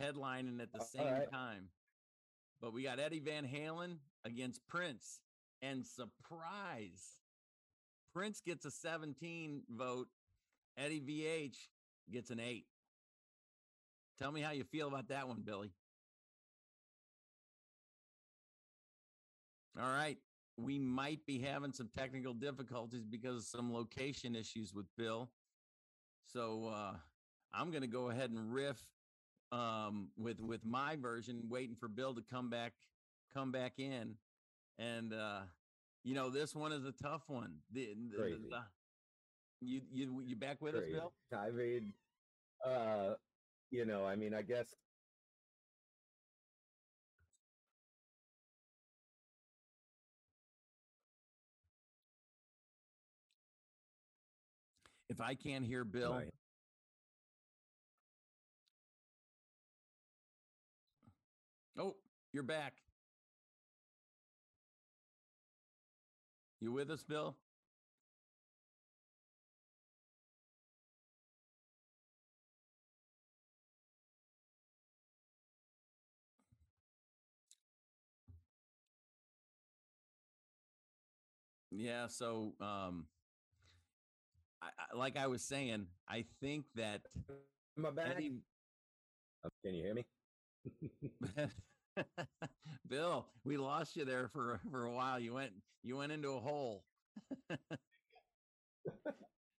headlining 0.00 0.60
at 0.60 0.72
the 0.72 0.84
same 0.84 1.06
right. 1.06 1.30
time. 1.30 1.68
But 2.60 2.72
we 2.72 2.82
got 2.82 3.00
Eddie 3.00 3.20
Van 3.20 3.44
Halen 3.44 3.96
against 4.24 4.66
Prince, 4.68 5.20
and 5.60 5.84
surprise, 5.84 7.18
Prince 8.12 8.40
gets 8.44 8.64
a 8.64 8.70
17 8.70 9.62
vote. 9.70 10.08
Eddie 10.76 11.00
VH 11.00 11.56
gets 12.10 12.30
an 12.30 12.40
eight. 12.40 12.66
Tell 14.18 14.32
me 14.32 14.40
how 14.40 14.52
you 14.52 14.64
feel 14.64 14.88
about 14.88 15.08
that 15.08 15.28
one, 15.28 15.42
Billy. 15.44 15.72
All 19.80 19.88
right. 19.88 20.18
We 20.58 20.78
might 20.78 21.24
be 21.26 21.38
having 21.38 21.72
some 21.72 21.88
technical 21.96 22.34
difficulties 22.34 23.04
because 23.04 23.36
of 23.36 23.44
some 23.44 23.72
location 23.72 24.36
issues 24.36 24.74
with 24.74 24.86
Bill. 24.98 25.30
So 26.26 26.70
uh, 26.72 26.94
I'm 27.54 27.70
going 27.70 27.82
to 27.82 27.88
go 27.88 28.10
ahead 28.10 28.30
and 28.30 28.52
riff 28.52 28.82
um, 29.50 30.08
with 30.18 30.40
with 30.40 30.64
my 30.64 30.96
version, 30.96 31.42
waiting 31.48 31.76
for 31.76 31.88
Bill 31.88 32.14
to 32.14 32.22
come 32.22 32.50
back 32.50 32.72
come 33.34 33.50
back 33.50 33.78
in. 33.78 34.14
And 34.78 35.12
uh, 35.12 35.40
you 36.04 36.14
know, 36.14 36.30
this 36.30 36.54
one 36.54 36.72
is 36.72 36.84
a 36.84 36.92
tough 36.92 37.22
one. 37.28 37.62
The, 37.72 37.94
the, 38.10 38.16
the, 38.50 38.64
You 39.60 39.80
you 39.90 40.20
you 40.20 40.36
back 40.36 40.60
with 40.60 40.74
us, 40.74 40.82
Bill? 40.92 41.12
I 41.38 41.50
mean, 41.50 41.94
uh, 42.64 43.14
you 43.70 43.84
know, 43.84 44.04
I 44.04 44.16
mean, 44.16 44.34
I 44.34 44.42
guess 44.42 44.74
If 55.08 55.20
I 55.20 55.34
can't 55.34 55.64
hear 55.64 55.84
Bill, 55.84 56.14
my- 56.14 56.30
oh, 61.78 61.96
you're 62.32 62.42
back. 62.42 62.81
You 66.62 66.70
with 66.70 66.92
us, 66.92 67.02
Bill? 67.02 67.34
Yeah, 81.72 82.06
so 82.06 82.54
um 82.60 83.06
I, 84.62 84.68
I, 84.78 84.96
like 84.96 85.16
I 85.16 85.26
was 85.26 85.42
saying, 85.42 85.88
I 86.08 86.24
think 86.40 86.66
that 86.76 87.00
I 87.76 87.90
back? 87.90 88.12
Eddie, 88.14 88.34
Can 89.64 89.74
you 89.74 89.82
hear 89.82 89.94
me? 89.94 90.06
Bill, 92.88 93.26
we 93.44 93.56
lost 93.56 93.96
you 93.96 94.04
there 94.04 94.28
for 94.28 94.60
for 94.70 94.84
a 94.84 94.92
while. 94.92 95.18
You 95.20 95.34
went 95.34 95.52
you 95.82 95.96
went 95.96 96.12
into 96.12 96.30
a 96.30 96.40
hole. 96.40 96.84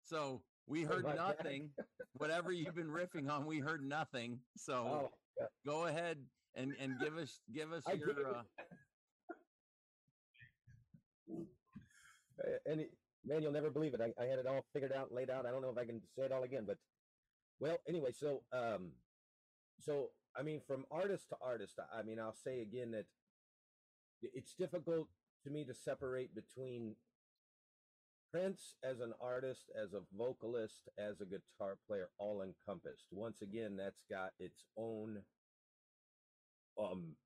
so 0.02 0.42
we 0.66 0.82
heard 0.82 1.04
nothing. 1.04 1.70
Whatever 2.14 2.52
you've 2.52 2.74
been 2.74 2.88
riffing 2.88 3.30
on, 3.30 3.46
we 3.46 3.58
heard 3.58 3.82
nothing. 3.82 4.40
So 4.56 5.10
Oh, 5.40 5.48
go 5.66 5.86
ahead 5.86 6.18
and 6.54 6.74
and 6.78 6.98
give 7.00 7.16
us 7.16 7.40
give 7.52 7.72
us 7.72 7.84
I 7.86 7.92
your 7.94 8.36
uh, 8.36 8.42
Uh, 12.42 12.58
and 12.66 12.86
man, 13.24 13.42
you'll 13.42 13.52
never 13.52 13.70
believe 13.70 13.94
it. 13.94 14.00
I, 14.00 14.12
I 14.20 14.26
had 14.26 14.38
it 14.38 14.46
all 14.46 14.64
figured 14.72 14.92
out, 14.92 15.12
laid 15.12 15.30
out. 15.30 15.46
I 15.46 15.50
don't 15.50 15.62
know 15.62 15.70
if 15.70 15.78
I 15.78 15.84
can 15.84 16.00
say 16.16 16.24
it 16.24 16.32
all 16.32 16.42
again, 16.42 16.64
but 16.66 16.78
well, 17.60 17.78
anyway. 17.88 18.12
So, 18.12 18.40
um, 18.52 18.92
so 19.78 20.10
I 20.36 20.42
mean, 20.42 20.60
from 20.66 20.86
artist 20.90 21.28
to 21.30 21.36
artist, 21.40 21.78
I- 21.92 22.02
mean, 22.02 22.18
I'll 22.18 22.32
say 22.34 22.60
again 22.62 22.92
that 22.92 23.06
it's 24.22 24.54
difficult 24.54 25.08
to 25.44 25.50
me 25.50 25.64
to 25.64 25.74
separate 25.74 26.34
between 26.34 26.96
Prince 28.32 28.76
as 28.82 29.00
an 29.00 29.12
artist, 29.20 29.70
as 29.74 29.92
a 29.92 30.00
vocalist, 30.16 30.88
as 30.98 31.20
a 31.20 31.26
guitar 31.26 31.76
player, 31.86 32.10
all 32.18 32.42
encompassed. 32.42 33.06
Once 33.10 33.42
again, 33.42 33.76
that's 33.76 34.02
got 34.10 34.32
its 34.38 34.64
own 34.76 35.24
um 36.78 37.16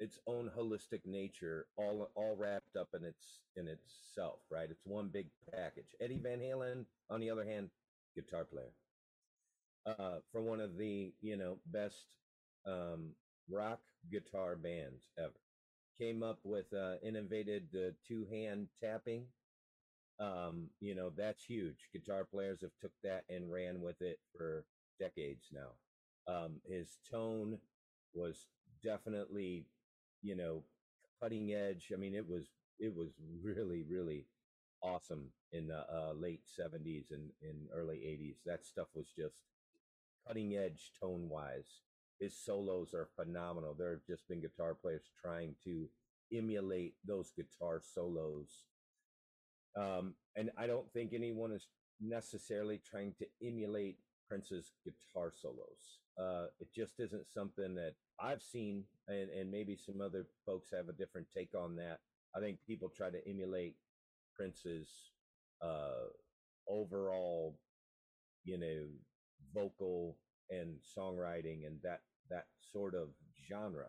its 0.00 0.18
own 0.26 0.50
holistic 0.56 1.04
nature 1.04 1.66
all 1.76 2.10
all 2.14 2.36
wrapped 2.36 2.76
up 2.76 2.88
in 2.94 3.04
its 3.04 3.40
in 3.56 3.68
itself 3.68 4.40
right? 4.50 4.70
It's 4.70 4.86
one 4.86 5.08
big 5.08 5.26
package. 5.52 5.94
Eddie 6.00 6.18
van 6.18 6.40
halen 6.40 6.86
on 7.10 7.20
the 7.20 7.30
other 7.30 7.44
hand 7.44 7.70
guitar 8.16 8.44
player. 8.44 8.72
Uh 9.86 10.20
for 10.32 10.42
one 10.42 10.60
of 10.60 10.76
the 10.78 11.12
you 11.20 11.36
know 11.36 11.58
best 11.66 12.06
um 12.66 13.10
rock 13.50 13.80
guitar 14.10 14.56
bands 14.56 15.10
ever. 15.18 15.32
Came 15.98 16.22
up 16.22 16.38
with 16.44 16.72
uh 16.72 16.96
innovated 17.02 17.68
the 17.72 17.94
two 18.06 18.26
hand 18.30 18.68
tapping. 18.82 19.26
Um 20.20 20.68
you 20.80 20.94
know 20.94 21.10
that's 21.16 21.44
huge. 21.44 21.88
Guitar 21.92 22.24
players 22.24 22.60
have 22.62 22.76
took 22.80 22.92
that 23.02 23.24
and 23.28 23.50
ran 23.50 23.80
with 23.80 24.00
it 24.00 24.18
for 24.36 24.64
decades 25.00 25.48
now. 25.52 25.72
Um 26.32 26.60
his 26.66 26.98
tone 27.10 27.58
was 28.14 28.46
definitely 28.82 29.66
you 30.22 30.36
know 30.36 30.62
cutting 31.22 31.52
edge. 31.52 31.90
I 31.92 31.96
mean 31.96 32.14
it 32.14 32.28
was 32.28 32.46
it 32.78 32.94
was 32.94 33.10
really 33.42 33.82
really 33.88 34.26
awesome 34.82 35.30
in 35.52 35.66
the 35.68 35.80
uh, 35.90 36.12
late 36.14 36.42
70s 36.46 37.10
and 37.10 37.30
in 37.40 37.68
early 37.74 37.96
80s 37.96 38.36
that 38.44 38.66
stuff 38.66 38.88
was 38.94 39.06
just 39.16 39.36
cutting 40.26 40.56
edge 40.56 40.92
tone 41.00 41.28
wise 41.28 41.80
his 42.20 42.36
solos 42.36 42.94
are 42.94 43.08
phenomenal. 43.16 43.74
There 43.74 43.90
have 43.90 44.06
just 44.06 44.28
been 44.28 44.40
guitar 44.40 44.74
players 44.74 45.10
trying 45.20 45.54
to 45.64 45.86
emulate 46.32 46.94
those 47.06 47.32
guitar 47.36 47.80
solos. 47.82 48.64
Um, 49.76 50.14
and 50.36 50.50
i 50.56 50.68
don't 50.68 50.90
think 50.92 51.12
anyone 51.12 51.50
is 51.50 51.66
necessarily 52.00 52.80
trying 52.88 53.12
to 53.18 53.26
emulate 53.44 53.98
prince's 54.28 54.72
guitar 54.84 55.32
solos. 55.34 56.00
Uh, 56.18 56.46
it 56.60 56.68
just 56.74 57.00
isn't 57.00 57.26
something 57.28 57.74
that 57.74 57.94
I've 58.20 58.42
seen, 58.42 58.84
and, 59.08 59.28
and 59.30 59.50
maybe 59.50 59.76
some 59.76 60.00
other 60.00 60.26
folks 60.46 60.68
have 60.72 60.88
a 60.88 60.92
different 60.92 61.26
take 61.36 61.54
on 61.54 61.76
that. 61.76 61.98
I 62.36 62.40
think 62.40 62.58
people 62.66 62.88
try 62.88 63.10
to 63.10 63.28
emulate 63.28 63.76
Prince's 64.34 64.88
uh, 65.62 66.08
overall, 66.68 67.58
you 68.44 68.58
know, 68.58 68.86
vocal 69.54 70.16
and 70.50 70.76
songwriting 70.96 71.66
and 71.66 71.78
that 71.82 72.00
that 72.30 72.46
sort 72.72 72.94
of 72.94 73.08
genre. 73.48 73.88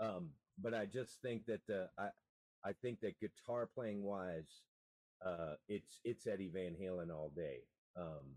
Um, 0.00 0.30
but 0.60 0.74
I 0.74 0.86
just 0.86 1.20
think 1.22 1.46
that 1.46 1.62
uh, 1.70 1.86
I 1.98 2.08
I 2.64 2.72
think 2.72 3.00
that 3.00 3.20
guitar 3.20 3.68
playing 3.74 4.02
wise, 4.02 4.62
uh, 5.24 5.54
it's 5.68 6.00
it's 6.04 6.26
Eddie 6.26 6.50
Van 6.52 6.74
Halen 6.80 7.10
all 7.10 7.32
day. 7.34 7.58
Um, 7.96 8.36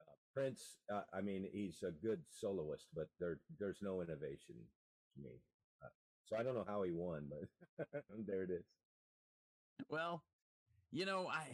uh, 0.00 0.14
Prince, 0.34 0.78
uh, 0.92 1.02
I 1.12 1.20
mean, 1.20 1.48
he's 1.52 1.82
a 1.82 1.90
good 1.90 2.20
soloist, 2.28 2.86
but 2.94 3.08
there 3.18 3.38
there's 3.58 3.80
no 3.82 4.00
innovation 4.02 4.56
to 5.14 5.22
me. 5.22 5.40
Uh, 5.82 5.88
so 6.24 6.36
I 6.36 6.42
don't 6.42 6.54
know 6.54 6.66
how 6.66 6.82
he 6.82 6.92
won, 6.92 7.28
but 7.28 7.88
there 8.26 8.42
it 8.42 8.50
is. 8.50 8.64
Well, 9.88 10.22
you 10.92 11.06
know, 11.06 11.26
I 11.26 11.46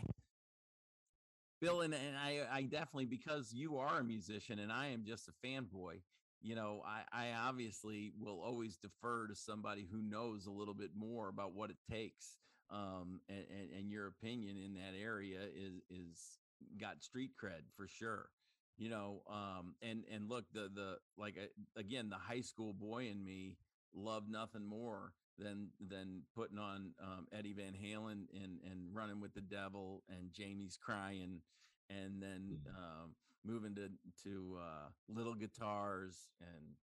Bill 1.60 1.80
and, 1.80 1.94
and 1.94 2.16
I 2.16 2.42
I 2.50 2.62
definitely 2.62 3.06
because 3.06 3.52
you 3.52 3.78
are 3.78 3.98
a 3.98 4.04
musician 4.04 4.58
and 4.58 4.70
I 4.70 4.88
am 4.88 5.04
just 5.06 5.28
a 5.28 5.46
fanboy, 5.46 6.00
you 6.42 6.54
know, 6.54 6.82
I, 6.86 7.28
I 7.30 7.32
obviously 7.32 8.12
will 8.18 8.40
always 8.42 8.76
defer 8.76 9.26
to 9.26 9.34
somebody 9.34 9.86
who 9.90 10.02
knows 10.02 10.46
a 10.46 10.50
little 10.50 10.74
bit 10.74 10.90
more 10.94 11.28
about 11.28 11.54
what 11.54 11.70
it 11.70 11.76
takes. 11.90 12.36
Um 12.70 13.20
and, 13.28 13.44
and, 13.50 13.70
and 13.78 13.90
your 13.90 14.06
opinion 14.08 14.56
in 14.58 14.74
that 14.74 14.94
area 15.00 15.38
is 15.54 15.80
is 15.88 16.38
got 16.80 17.02
street 17.02 17.30
cred 17.42 17.62
for 17.76 17.86
sure. 17.88 18.28
You 18.76 18.90
know, 18.90 19.22
um 19.30 19.74
and 19.80 20.04
and 20.12 20.28
look 20.28 20.44
the 20.52 20.68
the 20.74 20.96
like 21.16 21.38
uh, 21.38 21.80
again 21.80 22.10
the 22.10 22.16
high 22.16 22.42
school 22.42 22.74
boy 22.74 23.08
in 23.08 23.24
me 23.24 23.56
loved 23.94 24.28
nothing 24.28 24.66
more 24.66 25.12
than 25.38 25.68
than 25.80 26.22
putting 26.34 26.58
on 26.58 26.94
um, 27.02 27.26
Eddie 27.32 27.52
Van 27.52 27.74
Halen 27.74 28.26
and 28.34 28.60
and 28.70 28.94
running 28.94 29.20
with 29.20 29.34
the 29.34 29.40
devil 29.40 30.02
and 30.08 30.32
Jamie's 30.32 30.76
crying 30.76 31.42
and 31.90 32.22
then 32.22 32.58
Mhm. 32.66 32.74
um, 32.76 33.16
moving 33.44 33.74
to 33.76 33.90
to 34.24 34.58
uh, 34.60 34.88
little 35.08 35.34
guitars 35.34 36.28
and 36.40 36.76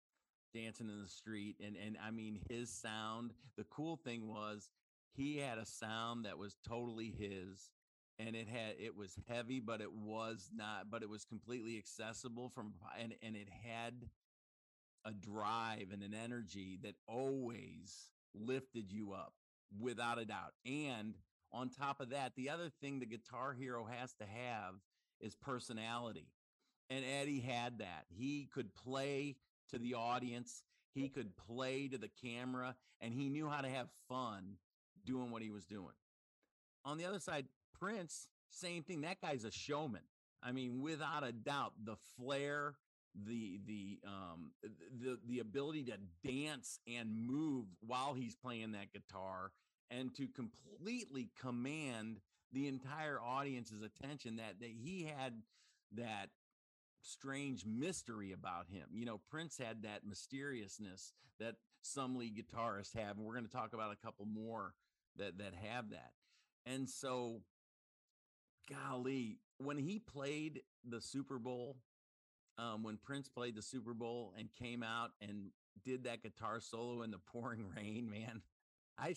dancing 0.54 0.90
in 0.90 1.02
the 1.02 1.10
street 1.10 1.58
and 1.60 1.76
and 1.76 1.98
I 2.02 2.12
mean 2.12 2.40
his 2.50 2.70
sound 2.70 3.34
the 3.58 3.64
cool 3.66 3.98
thing 3.98 4.28
was 4.28 4.70
he 5.16 5.38
had 5.38 5.58
a 5.58 5.66
sound 5.66 6.26
that 6.26 6.38
was 6.38 6.56
totally 6.68 7.12
his 7.12 7.72
and 8.20 8.36
it 8.36 8.48
had 8.48 8.76
it 8.80 8.96
was 8.96 9.18
heavy 9.28 9.60
but 9.60 9.82
it 9.82 9.92
was 9.92 10.52
not 10.54 10.90
but 10.92 11.02
it 11.02 11.10
was 11.10 11.26
completely 11.26 11.78
accessible 11.78 12.50
from 12.50 12.74
and 13.00 13.16
and 13.24 13.36
it 13.36 13.50
had 13.50 14.10
a 15.06 15.12
drive 15.14 15.92
and 15.92 16.04
an 16.04 16.14
energy 16.14 16.78
that 16.84 16.96
always 17.08 18.13
lifted 18.36 18.92
you 18.92 19.14
up 19.14 19.34
without 19.80 20.20
a 20.20 20.26
doubt. 20.26 20.54
And 20.66 21.16
on 21.52 21.70
top 21.70 22.02
of 22.02 22.10
that, 22.10 22.34
the 22.36 22.50
other 22.50 22.70
thing 22.82 23.00
the 23.00 23.06
guitar 23.06 23.54
hero 23.54 23.86
has 23.86 24.14
to 24.16 24.26
have 24.26 24.76
is 25.20 25.36
personality. 25.36 26.28
And 26.90 27.06
Eddie 27.06 27.40
had 27.40 27.80
that. 27.80 28.06
He 28.10 28.50
could 28.54 28.74
play 28.76 29.38
to 29.70 29.80
the 29.80 29.96
audience, 29.96 30.64
he 30.94 31.10
could 31.10 31.36
play 31.36 31.88
to 31.88 31.98
the 31.98 32.10
camera, 32.22 32.76
and 33.02 33.14
he 33.14 33.30
knew 33.30 33.50
how 33.50 33.62
to 33.62 33.70
have 33.70 33.88
fun 34.08 34.58
doing 35.06 35.32
what 35.32 35.42
he 35.42 35.50
was 35.50 35.66
doing. 35.66 35.94
On 36.86 36.98
the 36.98 37.06
other 37.06 37.20
side, 37.20 37.46
Prince, 37.80 38.28
same 38.50 38.84
thing. 38.84 39.02
That 39.02 39.22
guy's 39.22 39.46
a 39.46 39.52
showman. 39.52 40.02
I 40.44 40.52
mean, 40.52 40.82
without 40.82 41.24
a 41.24 41.32
doubt, 41.32 41.74
the 41.84 41.96
flair, 42.18 42.76
the 43.16 43.60
the 43.68 44.00
um 44.08 44.52
the 45.02 45.20
the 45.28 45.40
ability 45.40 45.84
to 45.84 45.98
dance 46.28 46.80
and 46.88 47.16
move 47.16 47.66
while 47.86 48.14
he's 48.14 48.36
playing 48.36 48.72
that 48.72 48.92
guitar 48.92 49.52
and 49.92 50.16
to 50.16 50.28
completely 50.28 51.30
command 51.40 52.20
the 52.52 52.68
entire 52.68 53.20
audience's 53.22 53.84
attention 53.84 54.38
that 54.38 54.60
that 54.60 54.70
he 54.70 55.04
had 55.04 55.34
that 55.96 56.30
strange 57.02 57.66
mystery 57.66 58.32
about 58.32 58.68
him. 58.70 58.88
You 58.94 59.06
know, 59.06 59.20
Prince 59.30 59.58
had 59.58 59.84
that 59.84 60.06
mysteriousness 60.08 61.14
that 61.40 61.56
some 61.82 62.16
lead 62.16 62.36
guitarists 62.38 62.96
have, 62.96 63.18
and 63.18 63.26
we're 63.26 63.34
going 63.34 63.46
to 63.46 63.52
talk 63.52 63.74
about 63.74 63.92
a 63.92 64.06
couple 64.06 64.26
more 64.26 64.74
that 65.18 65.38
that 65.38 65.54
have 65.70 65.92
that. 65.92 66.12
And 66.66 66.90
so 66.90 67.42
golly, 68.70 69.40
when 69.58 69.78
he 69.78 70.00
played 70.00 70.62
the 70.88 71.02
Super 71.02 71.38
Bowl, 71.38 71.78
um, 72.58 72.84
when 72.84 72.98
Prince 72.98 73.30
played 73.30 73.56
the 73.56 73.62
Super 73.62 73.94
Bowl 73.94 74.34
and 74.38 74.50
came 74.54 74.84
out 74.84 75.12
and 75.22 75.50
did 75.84 76.04
that 76.04 76.24
guitar 76.24 76.60
solo 76.60 77.02
in 77.02 77.12
the 77.12 77.20
pouring 77.32 77.66
rain, 77.76 78.10
man, 78.10 78.42
I 78.98 79.16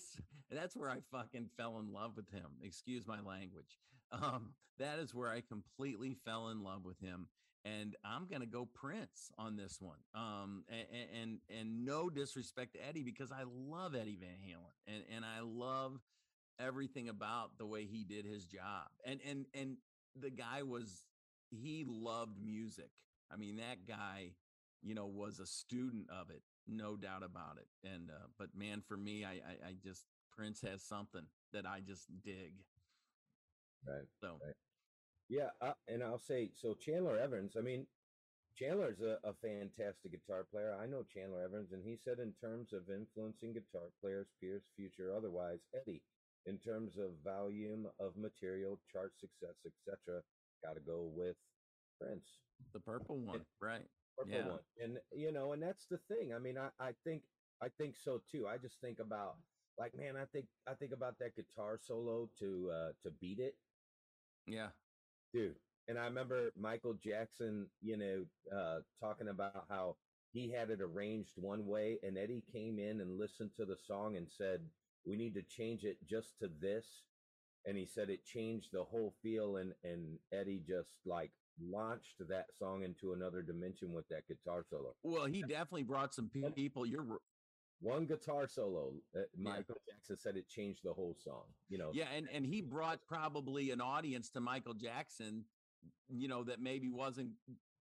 that's 0.51 0.77
where 0.77 0.91
I 0.91 0.99
fucking 1.11 1.51
fell 1.57 1.79
in 1.79 1.93
love 1.93 2.17
with 2.17 2.31
him. 2.31 2.47
Excuse 2.63 3.07
my 3.07 3.21
language. 3.21 3.79
Um, 4.13 4.55
that 4.79 4.99
is 4.99 5.15
where 5.15 5.31
I 5.31 5.43
completely 5.43 6.17
fell 6.25 6.49
in 6.49 6.63
love 6.63 6.85
with 6.85 7.01
him. 7.01 7.29
And 7.65 7.97
I'm 8.05 8.27
gonna 8.31 8.47
go 8.47 8.69
Prince 8.73 9.33
on 9.39 9.57
this 9.57 9.79
one. 9.81 9.99
Um, 10.15 10.65
and 10.69 11.09
and, 11.21 11.39
and 11.51 11.85
no 11.85 12.09
disrespect 12.09 12.75
to 12.75 12.89
Eddie 12.89 13.03
because 13.03 13.33
I 13.33 13.43
love 13.45 13.95
Eddie 13.95 14.19
Van 14.21 14.39
Halen 14.39 14.73
and 14.87 15.03
and 15.15 15.25
I 15.25 15.41
love 15.43 16.01
everything 16.59 17.09
about 17.09 17.59
the 17.59 17.67
way 17.67 17.85
he 17.85 18.05
did 18.05 18.25
his 18.25 18.47
job. 18.47 18.87
And 19.05 19.21
and 19.29 19.47
and 19.53 19.77
the 20.19 20.31
guy 20.31 20.63
was 20.63 21.05
he 21.51 21.85
loved 21.87 22.39
music. 22.43 22.91
I 23.33 23.37
mean, 23.37 23.57
that 23.57 23.87
guy, 23.87 24.33
you 24.83 24.95
know, 24.95 25.07
was 25.07 25.41
a 25.41 25.47
student 25.47 26.11
of 26.11 26.31
it, 26.31 26.43
no 26.67 26.97
doubt 26.97 27.23
about 27.23 27.59
it. 27.59 27.69
And 27.87 28.11
uh, 28.11 28.29
but 28.39 28.49
man, 28.55 28.83
for 28.87 28.97
me, 28.97 29.25
I, 29.25 29.33
I 29.33 29.69
I 29.69 29.75
just 29.83 30.07
Prince 30.33 30.61
has 30.63 30.83
something 30.83 31.27
that 31.53 31.67
I 31.67 31.81
just 31.81 32.07
dig. 32.23 32.55
Right. 33.87 34.07
So 34.21 34.39
Right. 34.45 34.55
Yeah, 35.29 35.51
uh, 35.61 35.75
and 35.89 36.03
I'll 36.05 36.19
say 36.19 36.51
so. 36.55 36.75
Chandler 36.75 37.19
Evans. 37.19 37.57
I 37.57 37.61
mean, 37.61 37.87
Chandler's 38.57 39.01
a, 39.01 39.19
a 39.25 39.35
fantastic 39.35 40.13
guitar 40.13 40.45
player. 40.45 40.77
I 40.81 40.87
know 40.87 41.03
Chandler 41.03 41.43
Evans, 41.43 41.73
and 41.73 41.83
he 41.85 41.97
said 41.97 42.19
in 42.21 42.33
terms 42.41 42.73
of 42.73 42.89
influencing 42.91 43.53
guitar 43.53 43.91
players, 44.01 44.29
peers, 44.41 44.63
future, 44.77 45.13
otherwise, 45.17 45.59
Eddie, 45.75 46.03
in 46.47 46.59
terms 46.59 46.97
of 46.97 47.11
volume 47.25 47.87
of 47.99 48.17
material, 48.17 48.79
chart 48.91 49.13
success, 49.19 49.57
etc., 49.67 50.23
got 50.65 50.75
to 50.75 50.81
go 50.81 51.11
with 51.15 51.37
Prince. 51.99 52.41
the 52.73 52.81
purple 52.81 53.19
one, 53.19 53.47
right? 53.61 53.89
purple 54.17 54.33
Yeah. 54.33 54.49
one. 54.49 54.61
And 54.83 55.01
you 55.13 55.33
know, 55.33 55.53
and 55.53 55.63
that's 55.63 55.87
the 55.87 55.99
thing. 55.99 56.33
I 56.35 56.39
mean, 56.39 56.59
I, 56.59 56.71
I 56.79 56.93
think 56.93 57.25
I 57.61 57.69
think 57.69 57.97
so 57.97 58.19
too. 58.19 58.47
I 58.49 58.59
just 58.59 58.81
think 58.81 58.99
about 58.99 59.37
like, 59.79 59.95
man, 59.95 60.17
I 60.17 60.25
think 60.27 60.47
I 60.67 60.75
think 60.75 60.93
about 60.93 61.19
that 61.19 61.35
guitar 61.37 61.79
solo 61.79 62.27
to 62.39 62.71
uh 62.71 62.93
to 63.03 63.11
beat 63.11 63.39
it, 63.41 63.57
Yeah. 64.47 64.71
dude. 65.33 65.57
And 65.89 65.99
I 65.99 66.05
remember 66.07 66.53
Michael 66.57 66.95
Jackson, 66.95 67.71
you 67.81 67.97
know, 67.97 68.27
uh 68.51 68.83
talking 69.01 69.29
about 69.29 69.67
how 69.69 69.97
he 70.33 70.51
had 70.51 70.71
it 70.71 70.81
arranged 70.81 71.39
one 71.39 71.67
way 71.67 71.99
and 72.03 72.19
Eddie 72.19 72.43
came 72.43 72.79
in 72.79 73.01
and 73.01 73.19
listened 73.19 73.55
to 73.55 73.65
the 73.65 73.77
song 73.77 74.17
and 74.17 74.31
said, 74.31 74.71
We 75.05 75.17
need 75.17 75.35
to 75.35 75.43
change 75.43 75.85
it 75.85 76.05
just 76.05 76.39
to 76.39 76.49
this. 76.49 77.07
And 77.65 77.77
he 77.77 77.87
said 77.87 78.11
it 78.11 78.25
changed 78.25 78.73
the 78.73 78.85
whole 78.85 79.11
feel 79.11 79.57
and 79.57 79.75
and 79.83 80.21
Eddie 80.33 80.61
just 80.61 81.07
like 81.07 81.33
launched 81.61 82.17
that 82.29 82.47
song 82.59 82.83
into 82.83 83.13
another 83.13 83.43
dimension 83.43 83.93
with 83.93 84.09
that 84.09 84.27
guitar 84.29 84.65
solo. 84.69 84.95
Well, 85.03 85.27
he 85.27 85.43
definitely 85.43 85.85
brought 85.85 86.15
some 86.15 86.31
people. 86.55 86.87
You're 86.87 87.05
One 87.81 88.07
guitar 88.07 88.49
solo, 88.49 88.93
uh, 89.15 89.21
Michael 89.37 89.77
Jackson 89.89 90.17
said 90.17 90.37
it 90.37 90.49
changed 90.49 90.81
the 90.85 90.93
whole 90.93 91.17
song. 91.23 91.45
You 91.69 91.79
know, 91.79 91.91
yeah, 91.93 92.07
and 92.17 92.27
and 92.33 92.47
he 92.47 92.63
brought 92.63 93.01
probably 93.07 93.71
an 93.71 93.81
audience 93.81 94.31
to 94.31 94.41
Michael 94.41 94.75
Jackson, 94.75 95.45
you 96.09 96.29
know, 96.29 96.45
that 96.45 96.61
maybe 96.61 96.89
wasn't 96.89 97.31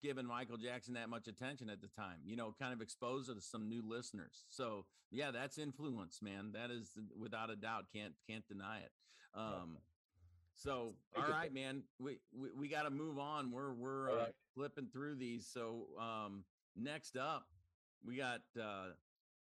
giving 0.03 0.27
Michael 0.27 0.57
Jackson 0.57 0.95
that 0.95 1.09
much 1.09 1.27
attention 1.27 1.69
at 1.69 1.81
the 1.81 1.89
time. 1.89 2.19
You 2.25 2.37
know, 2.37 2.55
kind 2.59 2.73
of 2.73 2.81
exposed 2.81 3.31
it 3.31 3.35
to 3.35 3.41
some 3.41 3.69
new 3.69 3.83
listeners. 3.87 4.45
So 4.49 4.87
yeah, 5.11 5.33
that's 5.33 5.59
influence, 5.59 6.21
man. 6.23 6.53
That 6.55 6.71
is 6.71 6.97
without 7.19 7.51
a 7.51 7.57
doubt. 7.57 7.87
Can't 7.93 8.15
can't 8.29 8.47
deny 8.47 8.79
it. 8.79 8.93
Um, 9.35 9.79
so 10.61 10.95
all 11.17 11.25
man. 11.53 11.83
We 11.99 12.19
we, 12.39 12.49
we 12.57 12.69
got 12.69 12.83
to 12.83 12.91
move 12.91 13.19
on. 13.19 13.51
We're 13.51 13.73
we're 13.73 14.11
uh, 14.11 14.17
right. 14.17 14.35
flipping 14.55 14.89
through 14.93 15.17
these. 15.17 15.47
So 15.53 15.87
um, 15.99 16.45
next 16.77 17.17
up, 17.17 17.47
we 18.05 18.17
got 18.17 18.41
uh, 18.59 18.91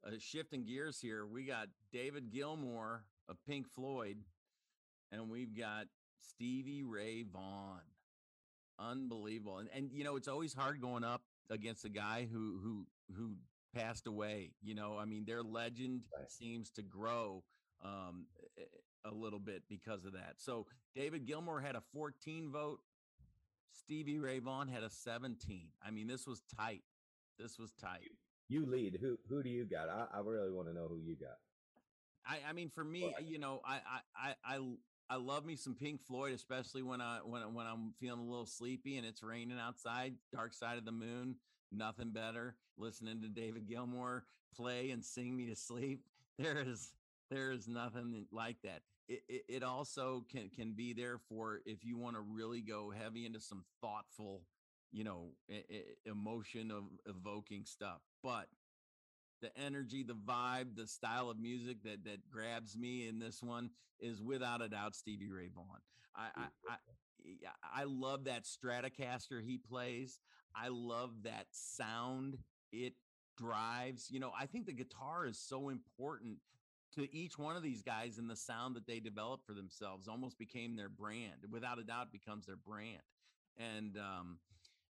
uh, 0.05 0.11
shifting 0.19 0.65
gears 0.65 0.99
here. 0.99 1.25
We 1.25 1.45
got 1.45 1.67
David 1.93 2.31
Gilmour 2.31 3.05
of 3.29 3.37
Pink 3.47 3.67
Floyd, 3.69 4.17
and 5.11 5.29
we've 5.29 5.57
got 5.57 5.85
Stevie 6.19 6.83
Ray 6.83 7.23
Vaughan. 7.23 7.81
Unbelievable. 8.79 9.59
And 9.59 9.69
and 9.73 9.91
you 9.91 10.03
know, 10.03 10.17
it's 10.17 10.27
always 10.27 10.53
hard 10.53 10.81
going 10.81 11.03
up 11.03 11.21
against 11.49 11.85
a 11.85 11.89
guy 11.89 12.27
who 12.31 12.59
who 12.61 12.85
who 13.15 13.35
passed 13.73 14.07
away. 14.07 14.51
You 14.61 14.75
know, 14.75 14.97
I 14.97 15.05
mean, 15.05 15.23
their 15.25 15.43
legend 15.43 16.01
Right. 16.17 16.29
seems 16.29 16.69
to 16.71 16.81
grow 16.81 17.43
um 17.83 18.25
eh, 18.57 18.63
a 19.07 19.13
little 19.13 19.39
bit 19.39 19.63
because 19.69 20.05
of 20.05 20.13
that. 20.13 20.35
So 20.37 20.67
David 20.95 21.25
Gilmour 21.25 21.61
had 21.61 21.75
a 21.75 21.81
14 21.93 22.51
vote. 22.51 22.79
Stevie 23.71 24.19
Ray 24.19 24.39
Vaughan 24.39 24.67
had 24.67 24.83
a 24.83 24.89
17. 24.89 25.67
I 25.85 25.91
mean, 25.91 26.07
this 26.07 26.25
was 26.27 26.41
tight. 26.57 26.83
This 27.39 27.57
was 27.59 27.71
tight. 27.73 28.11
you 28.49 28.65
lead. 28.65 28.97
Who 29.01 29.17
who 29.29 29.43
do 29.43 29.49
you 29.49 29.65
got? 29.65 29.89
I, 29.89 30.07
I 30.17 30.19
really 30.21 30.51
want 30.51 30.67
to 30.67 30.73
know 30.73 30.87
who 30.87 30.97
you 30.97 31.15
got. 31.15 31.37
I, 32.25 32.39
I 32.49 32.53
mean, 32.53 32.69
for 32.69 32.83
me, 32.83 33.05
Right. 33.05 33.25
you 33.25 33.37
know, 33.39 33.61
I 33.65 33.79
I 34.15 34.33
I 34.43 34.59
I 35.09 35.15
love 35.17 35.45
me 35.45 35.55
some 35.55 35.75
Pink 35.75 36.01
Floyd, 36.01 36.33
especially 36.33 36.81
when 36.81 36.99
I 37.01 37.19
when 37.23 37.53
when 37.53 37.65
I'm 37.67 37.93
feeling 37.99 38.21
a 38.21 38.29
little 38.29 38.45
sleepy 38.47 38.97
and 38.97 39.05
it's 39.05 39.21
raining 39.23 39.59
outside. 39.59 40.15
Dark 40.33 40.53
Side 40.53 40.77
of 40.77 40.85
the 40.85 40.91
Moon, 40.91 41.35
nothing 41.71 42.09
better. 42.11 42.55
Listening 42.77 43.21
to 43.21 43.27
David 43.29 43.67
Gilmour 43.69 44.23
play 44.55 44.89
and 44.91 45.03
sing 45.05 45.35
me 45.35 45.45
to 45.47 45.55
sleep. 45.55 46.01
There 46.39 46.59
is, 46.59 46.91
there 47.31 47.51
is 47.51 47.67
nothing 47.67 48.27
like 48.31 48.57
that. 48.63 48.83
It, 49.07 49.23
it, 49.29 49.43
it 49.47 49.63
also 49.63 50.25
can 50.29 50.49
can 50.49 50.73
be 50.73 50.93
there 50.93 51.17
for 51.29 51.61
if 51.65 51.85
you 51.85 51.97
want 51.97 52.15
to 52.15 52.21
really 52.21 52.61
go 52.61 52.91
heavy 52.91 53.25
into 53.25 53.39
some 53.39 53.63
thoughtful, 53.81 54.43
you 54.91 55.03
know, 55.03 55.31
emotion 56.05 56.71
of 56.71 56.83
evoking 57.05 57.65
stuff. 57.65 58.01
But 58.21 58.47
the 59.41 59.57
energy, 59.57 60.03
the 60.03 60.13
vibe, 60.15 60.75
the 60.75 60.87
style 60.87 61.29
of 61.29 61.39
music 61.39 61.83
that 61.83 62.03
that 62.05 62.29
grabs 62.29 62.77
me 62.77 63.07
in 63.07 63.19
this 63.19 63.41
one 63.41 63.69
is 63.99 64.21
without 64.21 64.61
a 64.61 64.69
doubt 64.69 64.95
Stevie 64.95 65.29
Ray 65.29 65.49
Vaughan. 65.53 65.81
I 66.15 66.27
I, 66.35 66.47
I, 66.69 67.81
I 67.81 67.83
love 67.85 68.25
that 68.25 68.43
Stratocaster 68.43 69.41
he 69.43 69.57
plays. 69.57 70.19
I 70.55 70.69
love 70.69 71.23
that 71.23 71.45
sound 71.51 72.37
it 72.71 72.93
drives. 73.37 74.09
You 74.09 74.19
know, 74.19 74.31
I 74.37 74.47
think 74.47 74.65
the 74.65 74.73
guitar 74.73 75.25
is 75.27 75.39
so 75.39 75.69
important 75.69 76.37
to 76.95 77.13
each 77.15 77.37
one 77.37 77.55
of 77.55 77.63
these 77.63 77.81
guys 77.81 78.17
and 78.17 78.29
the 78.29 78.35
sound 78.35 78.75
that 78.75 78.87
they 78.87 78.99
developed 78.99 79.45
for 79.45 79.53
themselves 79.53 80.07
almost 80.07 80.37
became 80.37 80.75
their 80.75 80.89
brand. 80.89 81.45
Without 81.51 81.79
a 81.79 81.83
doubt 81.83 82.11
becomes 82.11 82.45
their 82.45 82.55
brand. 82.55 83.01
And 83.57 83.97
um 83.97 84.39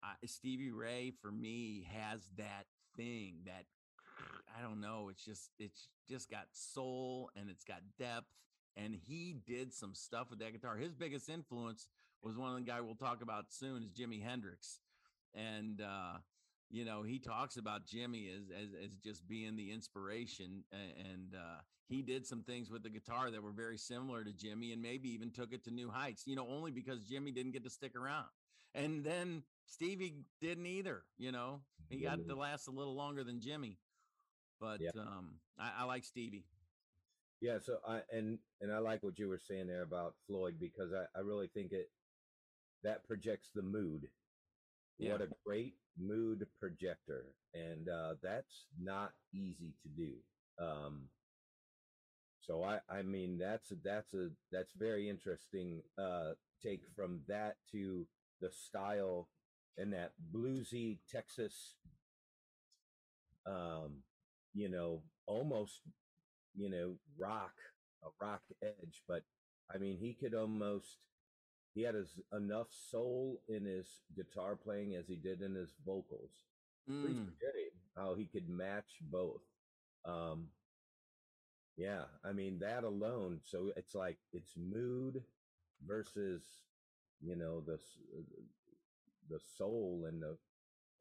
I, 0.03 0.15
Stevie 0.27 0.71
Ray 0.71 1.13
for 1.21 1.31
me 1.31 1.87
has 1.93 2.29
that 2.39 2.67
thing 2.97 3.43
that 3.47 3.65
I 4.59 4.63
don't 4.63 4.81
know. 4.81 5.09
It's 5.11 5.25
just 5.25 5.51
it's 5.59 5.89
just 6.09 6.31
got 6.31 6.47
soul 6.53 7.31
and 7.37 7.51
it's 7.51 7.65
got 7.65 7.81
depth. 7.99 8.27
And 8.77 8.95
he 8.95 9.37
did 9.47 9.75
some 9.75 9.95
stuff 9.95 10.31
with 10.31 10.39
that 10.39 10.53
guitar. 10.53 10.77
His 10.77 10.95
biggest 10.95 11.29
influence 11.29 11.89
was 12.23 12.37
one 12.37 12.51
of 12.51 12.57
the 12.57 12.63
guy 12.63 12.81
we'll 12.81 12.95
talk 12.95 13.23
about 13.23 13.47
soon 13.53 13.83
is 13.83 13.91
Jimi 13.91 14.23
Hendrix. 14.23 14.79
And 15.35 15.81
uh, 15.81 16.19
you 16.71 16.85
know, 16.85 17.03
he 17.03 17.19
talks 17.19 17.57
about 17.57 17.87
Jimi 17.87 18.29
as 18.35 18.51
as, 18.51 18.69
as 18.85 18.97
just 18.97 19.27
being 19.29 19.57
the 19.57 19.73
inspiration. 19.73 20.65
And 20.73 21.35
uh, 21.35 21.61
he 21.89 22.03
did 22.03 22.27
some 22.27 22.43
things 22.43 22.71
with 22.71 22.83
the 22.83 22.91
guitar 22.91 23.31
that 23.31 23.43
were 23.43 23.53
very 23.53 23.77
similar 23.79 24.25
to 24.25 24.31
Jimi 24.31 24.73
and 24.73 24.81
maybe 24.81 25.11
even 25.11 25.31
took 25.33 25.53
it 25.53 25.65
to 25.65 25.71
new 25.71 25.91
heights, 25.91 26.27
you 26.27 26.37
know, 26.37 26.47
only 26.49 26.71
because 26.71 27.05
Jimi 27.05 27.35
didn't 27.35 27.53
get 27.53 27.65
to 27.65 27.71
stick 27.71 27.97
around. 27.97 28.29
And 28.75 29.05
then 29.05 29.43
Stevie 29.67 30.27
didn't 30.41 30.67
either, 30.67 31.03
you 31.19 31.33
know. 31.33 31.61
He 31.89 32.01
got 32.01 32.25
to 32.25 32.37
last 32.37 32.69
a 32.69 32.71
little 32.71 32.95
longer 32.95 33.25
than 33.25 33.41
Jimi. 33.41 33.79
But 34.61 34.81
Yeah. 34.81 34.91
um 34.97 35.41
I, 35.59 35.73
I 35.79 35.85
like 35.85 36.05
Stevie. 36.05 36.47
Yeah, 37.41 37.59
so 37.59 37.79
I 37.87 38.03
and 38.13 38.39
and 38.61 38.73
I 38.73 38.79
like 38.79 39.03
what 39.03 39.19
you 39.19 39.29
were 39.29 39.39
saying 39.39 39.67
there 39.67 39.83
about 39.83 40.15
Floyd 40.27 40.59
because 40.61 40.93
I, 40.93 41.07
I 41.19 41.23
really 41.23 41.49
think 41.49 41.73
it 41.73 41.91
that 42.83 43.05
projects 43.07 43.51
the 43.55 43.63
mood. 43.63 44.09
Yeah. 45.01 45.13
What 45.13 45.23
a 45.23 45.29
great 45.45 45.75
mood 45.99 46.47
projector. 46.61 47.25
And 47.55 47.89
uh 47.89 48.15
that's 48.23 48.67
not 48.81 49.13
easy 49.35 49.75
to 49.83 49.89
do. 49.89 50.13
Um 50.59 51.09
so 52.41 52.63
I 52.63 52.81
I 52.89 53.03
mean 53.03 53.39
that's 53.39 53.71
a, 53.71 53.77
that's 53.83 54.15
a 54.15 54.31
that's 54.51 54.73
very 54.77 55.09
interesting 55.09 55.83
uh 55.99 56.33
take 56.63 56.83
from 56.97 57.21
that 57.29 57.57
to 57.73 58.07
the 58.41 58.51
style 58.51 59.29
and 59.79 59.93
that 59.93 60.13
bluesy 60.35 60.99
Texas 61.11 61.75
um 63.47 64.03
you 64.55 64.69
know 64.69 65.03
almost 65.27 65.83
you 66.57 66.71
know, 66.71 66.97
rock, 67.19 67.53
a 68.05 68.09
rock 68.25 68.43
edge, 68.63 69.03
but 69.09 69.23
I 69.75 69.79
mean, 69.79 69.99
he 69.99 70.15
could 70.15 70.35
almost, 70.35 70.99
he 71.75 71.83
had 71.83 71.95
as 71.95 72.19
enough 72.33 72.69
soul 72.71 73.43
in 73.49 73.65
his 73.65 73.87
guitar 74.17 74.57
playing 74.57 74.97
as 74.97 75.07
he 75.07 75.17
did 75.17 75.43
in 75.43 75.55
his 75.55 75.73
vocals. 75.85 76.31
Mm, 76.89 77.29
how 77.97 78.15
he 78.15 78.25
could 78.27 78.49
match 78.49 78.99
both. 79.03 79.43
Um, 80.05 80.49
yeah, 81.77 82.05
I 82.25 82.33
mean, 82.33 82.59
that 82.61 82.85
alone. 82.85 83.41
So 83.45 83.73
it's 83.77 83.95
like, 83.95 84.19
it's 84.33 84.57
mood 84.57 85.23
versus 85.87 86.43
you 87.23 87.37
know 87.37 87.61
the 87.61 87.75
uh, 87.75 88.23
the 89.29 89.41
soul 89.57 90.07
and 90.09 90.23
the 90.23 90.37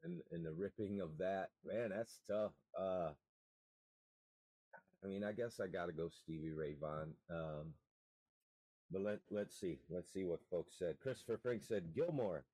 and 0.04 0.20
and 0.30 0.44
the 0.44 0.52
ripping 0.52 1.00
of 1.00 1.18
that 1.18 1.50
man 1.64 1.90
that's 1.90 2.20
tough 2.28 2.52
uh 2.78 3.10
i 5.04 5.06
mean 5.06 5.24
i 5.24 5.32
guess 5.32 5.60
i 5.60 5.66
gotta 5.66 5.92
go 5.92 6.08
stevie 6.08 6.52
ray 6.52 6.74
vaughan 6.80 7.12
um 7.30 7.72
but 8.90 9.02
let 9.02 9.20
let's 9.30 9.58
see 9.58 9.78
let's 9.88 10.12
see 10.12 10.24
what 10.24 10.40
folks 10.50 10.78
said 10.78 10.98
christopher 11.00 11.38
frank 11.38 11.62
said 11.62 11.94
gilmour 11.94 12.44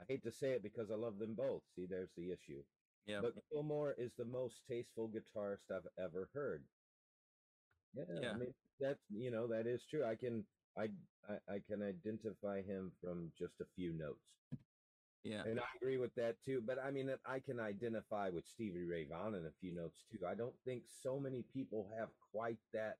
i 0.00 0.04
hate 0.08 0.22
to 0.22 0.32
say 0.32 0.52
it 0.52 0.62
because 0.62 0.90
i 0.90 0.94
love 0.94 1.18
them 1.18 1.34
both 1.34 1.62
see 1.74 1.86
there's 1.86 2.12
the 2.16 2.30
issue 2.30 2.62
Yeah. 3.06 3.20
but 3.22 3.34
gilmour 3.50 3.94
is 3.98 4.14
the 4.14 4.24
most 4.24 4.62
tasteful 4.66 5.08
guitarist 5.08 5.70
i've 5.70 5.88
ever 5.98 6.30
heard 6.32 6.64
yeah, 7.94 8.04
Yeah. 8.20 8.30
i 8.32 8.36
mean 8.36 8.54
that's 8.80 9.04
you 9.10 9.30
know 9.30 9.46
that 9.48 9.66
is 9.66 9.84
true 9.86 10.04
i 10.04 10.14
can 10.14 10.44
I, 10.76 10.88
I 11.28 11.54
i 11.54 11.58
can 11.58 11.82
identify 11.82 12.62
him 12.62 12.92
from 13.00 13.32
just 13.38 13.60
a 13.60 13.66
few 13.66 13.92
notes 13.92 14.38
yeah. 15.24 15.42
and 15.44 15.58
I 15.60 15.64
agree 15.76 15.98
with 15.98 16.14
that 16.14 16.40
too. 16.44 16.62
But 16.64 16.78
I 16.78 16.90
mean, 16.90 17.10
I 17.26 17.40
can 17.40 17.60
identify 17.60 18.30
with 18.30 18.46
Stevie 18.46 18.84
Ray 18.84 19.04
Vaughan 19.04 19.34
in 19.34 19.46
a 19.46 19.52
few 19.60 19.74
notes 19.74 20.04
too. 20.10 20.24
I 20.26 20.34
don't 20.34 20.54
think 20.64 20.84
so 20.88 21.18
many 21.18 21.42
people 21.42 21.90
have 21.98 22.08
quite 22.32 22.58
that 22.72 22.98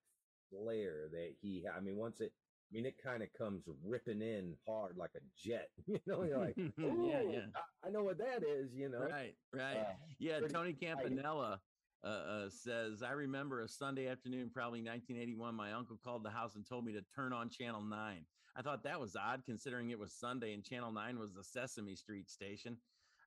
flair 0.51 1.09
that 1.13 1.35
he. 1.41 1.65
I 1.67 1.81
mean, 1.81 1.97
once 1.97 2.21
it, 2.21 2.33
I 2.71 2.75
mean, 2.75 2.85
it 2.85 2.97
kind 3.03 3.23
of 3.23 3.29
comes 3.33 3.63
ripping 3.83 4.21
in 4.21 4.55
hard 4.67 4.97
like 4.97 5.13
a 5.17 5.21
jet. 5.37 5.69
You 5.87 5.99
know, 6.07 6.23
you're 6.23 6.39
like, 6.39 6.55
yeah, 6.57 6.85
"Ooh, 6.85 7.31
yeah. 7.33 7.41
I, 7.57 7.89
I 7.89 7.91
know 7.91 8.03
what 8.03 8.19
that 8.19 8.45
is. 8.47 8.75
You 8.75 8.91
know, 8.91 9.01
Right, 9.01 9.35
right. 9.55 9.79
Uh, 9.79 9.93
yeah, 10.19 10.41
Tony. 10.41 10.75
Campanella 10.75 11.61
uh, 12.05 12.07
uh, 12.07 12.49
says, 12.51 13.03
I 13.03 13.13
remember 13.13 13.63
a 13.63 13.69
Sunday 13.69 14.07
afternoon, 14.09 14.51
probably 14.53 14.81
1981. 14.81 15.55
My 15.55 15.73
uncle 15.73 15.99
called 16.03 16.25
the 16.25 16.31
house 16.31 16.57
and 16.57 16.69
told 16.69 16.85
me 16.85 16.93
to 16.93 17.03
turn 17.15 17.33
on 17.33 17.49
Channel 17.49 17.83
9. 17.83 18.25
I 18.57 18.63
thought 18.63 18.83
that 18.85 19.01
was 19.01 19.17
odd 19.17 19.43
considering 19.47 19.91
it 19.91 19.99
was 19.99 20.13
Sunday 20.13 20.53
and 20.53 20.65
Channel 20.65 20.93
9 20.93 21.19
was 21.19 21.33
the 21.33 21.45
Sesame 21.45 21.95
Street 21.95 22.29
station. 22.29 22.77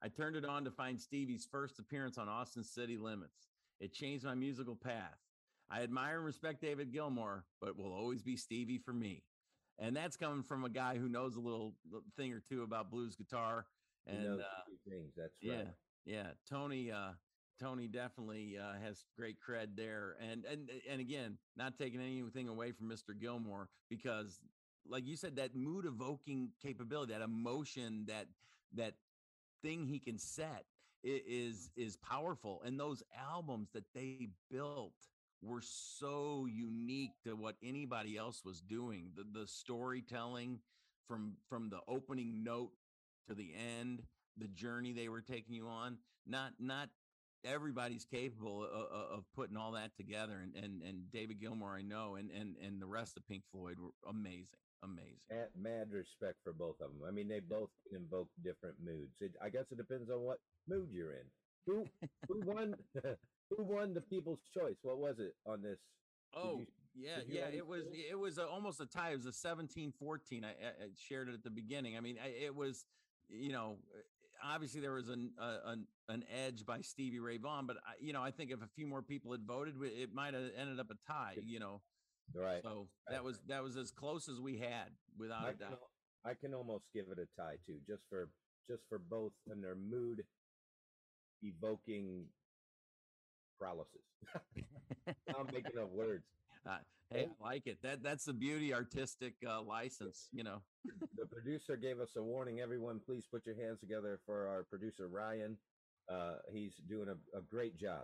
I 0.04 0.10
turned 0.10 0.36
it 0.36 0.46
on 0.46 0.64
to 0.66 0.72
find 0.72 1.00
Stevie's 1.00 1.48
first 1.50 1.80
appearance 1.80 2.18
on 2.18 2.28
Austin 2.28 2.64
City 2.64 2.98
Limits. 2.98 3.50
It 3.80 3.94
changed 3.94 4.26
my 4.26 4.36
musical 4.36 4.76
path. 4.76 5.18
I 5.70 5.84
admire 5.84 6.18
and 6.18 6.26
respect 6.26 6.62
David 6.62 6.92
Gilmour, 6.94 7.44
but 7.62 7.78
will 7.78 7.94
always 7.94 8.22
be 8.22 8.36
Stevie 8.36 8.82
for 8.84 8.94
me. 8.94 9.24
And 9.80 9.96
that's 9.96 10.16
coming 10.16 10.44
from 10.44 10.64
a 10.64 10.70
guy 10.70 10.98
who 10.98 11.10
knows 11.10 11.36
a 11.36 11.40
little 11.40 11.74
thing 12.16 12.34
or 12.34 12.40
two 12.40 12.64
about 12.64 12.92
blues 12.92 13.16
guitar. 13.16 13.66
And 14.06 14.42
uh, 14.42 14.44
things. 14.88 15.14
That's 15.16 15.38
yeah, 15.42 15.56
right. 15.56 15.68
yeah. 16.06 16.28
Tony, 16.50 16.92
uh, 16.92 17.12
Tony 17.60 17.88
definitely 17.88 18.58
uh, 18.58 18.80
has 18.84 19.06
great 19.16 19.38
cred 19.40 19.76
there, 19.76 20.16
and 20.20 20.46
and 20.46 20.70
and 20.90 21.00
again, 21.00 21.38
not 21.56 21.78
taking 21.78 22.02
anything 22.02 22.48
away 22.48 22.72
from 22.72 22.90
Mr. 22.90 23.18
Gilmour 23.20 23.68
because, 23.90 24.42
like 24.88 25.06
you 25.06 25.16
said, 25.16 25.36
that 25.36 25.56
mood 25.56 25.86
evoking 25.86 26.50
capability, 26.62 27.14
that 27.14 27.22
emotion, 27.22 28.06
that 28.08 28.28
that 28.74 28.96
thing 29.62 29.86
he 29.86 30.00
can 30.00 30.18
set 30.18 30.66
is 31.04 31.70
is 31.76 31.98
powerful, 31.98 32.62
and 32.66 32.80
those 32.80 33.04
albums 33.16 33.70
that 33.74 33.86
they 33.94 34.30
built 34.50 34.94
were 35.42 35.62
so 35.62 36.48
unique 36.50 37.12
to 37.26 37.36
what 37.36 37.56
anybody 37.64 38.18
else 38.18 38.44
was 38.46 38.62
doing. 38.62 39.12
The 39.16 39.24
the 39.40 39.48
storytelling 39.48 40.60
from 41.08 41.38
from 41.50 41.70
the 41.70 41.80
opening 41.88 42.44
note 42.44 42.72
to 43.28 43.36
the 43.36 43.54
end, 43.56 44.04
the 44.38 44.48
journey 44.48 44.94
they 44.94 45.10
were 45.10 45.22
taking 45.22 45.56
you 45.56 45.68
on. 45.68 45.98
Not 46.26 46.54
not 46.60 46.90
everybody's 47.44 48.06
capable 48.06 48.64
of, 48.64 49.18
of 49.18 49.24
putting 49.36 49.58
all 49.58 49.72
that 49.72 49.96
together. 49.98 50.40
And 50.44 50.56
and 50.56 50.82
and 50.84 51.12
David 51.12 51.40
Gilmour, 51.40 51.76
I 51.78 51.82
know, 51.82 52.16
and 52.16 52.30
and 52.32 52.56
and 52.58 52.82
the 52.82 52.88
rest 52.88 53.18
of 53.18 53.28
Pink 53.28 53.44
Floyd 53.52 53.78
were 53.80 53.92
amazing, 54.08 54.48
amazing. 54.84 55.20
Mad, 55.30 55.50
mad 55.56 55.92
respect 55.92 56.38
for 56.44 56.54
both 56.54 56.80
of 56.82 56.92
them. 56.92 57.02
I 57.08 57.12
mean, 57.12 57.28
they 57.28 57.40
both 57.40 57.70
invoke 57.92 58.30
different 58.44 58.76
moods. 58.84 59.22
It, 59.22 59.32
I 59.42 59.50
guess 59.50 59.66
it 59.72 59.78
depends 59.78 60.10
on 60.10 60.22
what 60.22 60.40
mood 60.68 60.90
you're 60.92 61.14
in. 61.14 61.26
Who 61.66 61.86
who 62.28 62.42
won? 62.46 62.76
who 63.56 63.64
won 63.64 63.94
the 63.94 64.02
People's 64.02 64.40
Choice? 64.54 64.78
What 64.82 64.98
was 65.00 65.20
it 65.20 65.34
on 65.46 65.62
this? 65.62 65.80
Oh 66.36 66.60
you- 66.60 66.68
yeah, 66.94 67.20
yeah. 67.28 67.46
It 67.48 67.66
was 67.66 67.84
it? 67.88 68.12
it 68.12 68.20
was 68.20 68.38
a, 68.38 68.46
almost 68.46 68.82
a 68.82 68.86
tie. 68.86 69.12
It 69.12 69.24
was 69.24 69.26
a 69.26 69.48
17-14. 69.48 70.44
I, 70.44 70.48
I 70.48 70.54
shared 70.98 71.30
it 71.30 71.34
at 71.34 71.44
the 71.44 71.50
beginning. 71.50 71.96
I 71.96 72.02
mean, 72.02 72.18
I, 72.24 72.28
it 72.28 72.54
was 72.56 72.86
you 73.30 73.52
know 73.54 73.78
uh, 73.96 74.54
obviously 74.54 74.82
there 74.82 74.92
was 74.92 75.08
an 75.10 75.32
uh, 75.40 75.58
an 75.68 75.88
an 76.10 76.26
edge 76.46 76.66
by 76.66 76.82
Stevie 76.82 77.20
Ray 77.20 77.38
Vaughan, 77.38 77.66
but 77.66 77.78
I, 77.78 77.94
you 78.02 78.12
know 78.12 78.22
I 78.22 78.32
think 78.32 78.52
if 78.52 78.62
a 78.62 78.68
few 78.76 78.88
more 78.88 79.02
people 79.02 79.32
had 79.32 79.44
voted, 79.48 79.76
it 79.82 80.14
might 80.14 80.34
have 80.34 80.52
ended 80.58 80.80
up 80.82 80.92
a 80.92 81.12
tie. 81.12 81.36
You 81.46 81.60
know, 81.60 81.82
Right. 82.36 82.62
so 82.62 82.70
right. 83.08 83.16
that 83.16 83.24
was 83.24 83.40
that 83.48 83.64
was 83.64 83.78
as 83.78 83.92
close 83.92 84.28
as 84.28 84.40
we 84.42 84.58
had 84.58 84.90
without 85.18 85.46
I 85.46 85.50
a 85.52 85.54
doubt. 85.54 85.72
al- 85.72 85.90
I 86.26 86.34
can 86.34 86.54
almost 86.54 86.86
give 86.94 87.06
it 87.10 87.20
a 87.20 87.42
tie 87.42 87.56
too, 87.66 87.78
just 87.88 88.04
for 88.10 88.28
just 88.70 88.84
for 88.90 89.00
both 89.00 89.32
and 89.50 89.64
their 89.64 89.76
mood 89.76 90.24
evoking 91.42 92.26
paralysis. 93.62 94.02
I'm 95.08 95.46
making 95.54 95.80
up 95.80 95.92
words. 95.92 96.26
Uh, 96.64 96.78
hey, 97.10 97.28
I 97.42 97.44
like 97.44 97.66
it. 97.66 97.80
That 97.82 98.04
that's 98.04 98.26
the 98.26 98.34
beauty 98.34 98.72
artistic 98.72 99.34
uh, 99.44 99.64
license. 99.64 100.30
You 100.32 100.44
know. 100.44 100.62
The 101.18 101.26
producer 101.26 101.76
gave 101.76 102.00
us 102.00 102.16
a 102.18 102.22
warning. 102.22 102.60
Everyone, 102.60 103.00
please 103.04 103.26
put 103.26 103.48
your 103.48 103.56
hands 103.56 103.80
together 103.80 104.20
for 104.28 104.48
our 104.48 104.62
producer 104.70 105.08
Ryan. 105.08 105.58
Uh, 106.08 106.34
he's 106.52 106.76
doing 106.88 107.08
a, 107.08 107.38
a 107.38 107.42
great 107.42 107.78
job. 107.78 108.04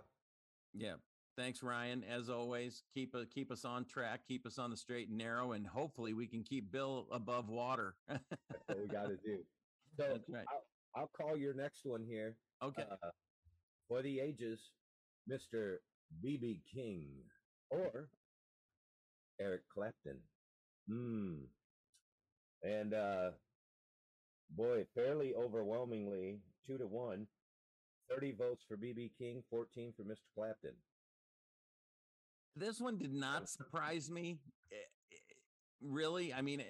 Yeah. 0.74 0.94
Thanks, 1.36 1.62
Ryan. 1.62 2.02
As 2.02 2.28
always, 2.28 2.82
keep 2.92 3.14
uh, 3.14 3.26
keep 3.32 3.52
us 3.52 3.64
on 3.64 3.84
track, 3.84 4.22
keep 4.26 4.44
us 4.44 4.58
on 4.58 4.70
the 4.70 4.76
straight 4.76 5.08
and 5.08 5.18
narrow, 5.18 5.52
and 5.52 5.64
hopefully 5.64 6.14
we 6.14 6.26
can 6.26 6.42
keep 6.42 6.72
Bill 6.72 7.06
above 7.12 7.48
water. 7.48 7.94
That's 8.08 8.22
what 8.66 8.80
we 8.80 8.88
got 8.88 9.06
to 9.06 9.18
do. 9.24 9.38
So 9.96 10.04
That's 10.10 10.28
right. 10.28 10.46
I'll, 10.96 11.02
I'll 11.02 11.10
call 11.16 11.36
your 11.36 11.54
next 11.54 11.86
one 11.86 12.02
here. 12.02 12.34
Okay. 12.60 12.82
Uh, 12.90 13.10
for 13.86 14.02
the 14.02 14.18
ages, 14.18 14.72
Mr. 15.30 15.76
BB 16.24 16.60
King 16.72 17.06
or 17.70 18.08
Eric 19.40 19.62
Clapton. 19.72 20.18
Hmm. 20.88 21.34
And 22.62 22.94
uh 22.94 23.30
boy, 24.50 24.86
fairly 24.94 25.34
overwhelmingly, 25.34 26.40
two 26.66 26.78
to 26.78 26.86
one. 26.86 27.26
30 28.10 28.32
votes 28.38 28.64
for 28.66 28.76
BB 28.78 29.10
King, 29.18 29.42
14 29.50 29.92
for 29.94 30.02
Mr. 30.02 30.24
Clapton. 30.34 30.72
this 32.56 32.80
one 32.80 32.96
did 32.96 33.12
not 33.12 33.48
surprise 33.50 34.10
me. 34.10 34.38
eh, 34.72 34.76
eh, 34.76 35.16
Really, 35.82 36.32
I 36.34 36.40
mean, 36.40 36.60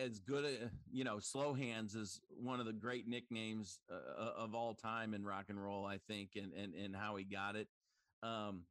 as 0.00 0.18
good 0.18 0.44
a 0.44 0.70
you 0.90 1.04
know, 1.04 1.18
slow 1.20 1.52
hands 1.54 1.94
is 1.94 2.20
one 2.30 2.58
of 2.58 2.66
the 2.66 2.72
great 2.72 3.06
nicknames 3.06 3.78
uh, 3.92 4.20
uh, 4.20 4.32
of 4.38 4.54
all 4.54 4.74
time 4.74 5.12
in 5.14 5.24
rock 5.24 5.44
and 5.50 5.62
roll. 5.62 5.84
I 5.86 5.98
think, 6.08 6.30
and 6.34 6.52
and 6.54 6.74
and 6.74 6.96
how 6.96 7.14
he 7.16 7.24
got 7.24 7.54
it. 7.54 7.68
Um, 8.22 8.62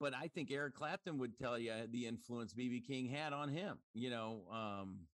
but 0.00 0.14
I 0.14 0.28
think 0.28 0.50
Eric 0.50 0.74
Clapton 0.74 1.18
would 1.18 1.38
tell 1.38 1.58
you 1.58 1.72
the 1.90 2.06
influence 2.06 2.54
BB 2.54 2.86
King 2.86 3.06
had 3.08 3.32
on 3.32 3.48
him. 3.48 3.78
You 3.94 4.10
know, 4.10 4.42
um, 4.50 5.06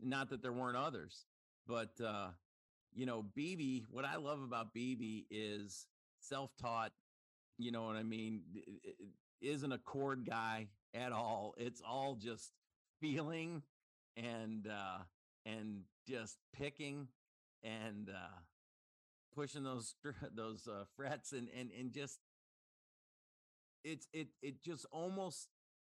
not 0.00 0.30
that 0.30 0.42
there 0.42 0.52
weren't 0.52 0.76
others, 0.76 1.26
but 1.66 2.00
uh, 2.04 2.28
you 2.94 3.06
know, 3.06 3.24
BB. 3.36 3.84
What 3.90 4.04
I 4.04 4.16
love 4.16 4.42
about 4.42 4.74
BB 4.74 5.26
is 5.30 5.86
self-taught. 6.20 6.92
You 7.58 7.70
know 7.70 7.84
what 7.84 7.96
I 7.96 8.02
mean? 8.02 8.42
I- 8.56 8.60
i- 8.88 8.90
i- 9.00 9.06
Isn't 9.40 9.72
a 9.72 9.78
chord 9.78 10.24
guy 10.24 10.68
at 10.94 11.12
all. 11.12 11.54
It's 11.56 11.80
all 11.80 12.16
just 12.16 12.52
feeling 13.00 13.62
and 14.16 14.66
uh, 14.66 14.98
and 15.46 15.84
just 16.06 16.38
picking 16.52 17.08
and 17.62 18.08
uh, 18.10 18.38
pushing 19.34 19.62
those 19.62 19.94
those 20.34 20.66
uh, 20.68 20.84
frets 20.96 21.32
and 21.32 21.48
and 21.56 21.70
and 21.78 21.92
just 21.92 22.18
it's 23.84 24.06
it 24.12 24.28
it 24.42 24.62
just 24.62 24.86
almost 24.92 25.48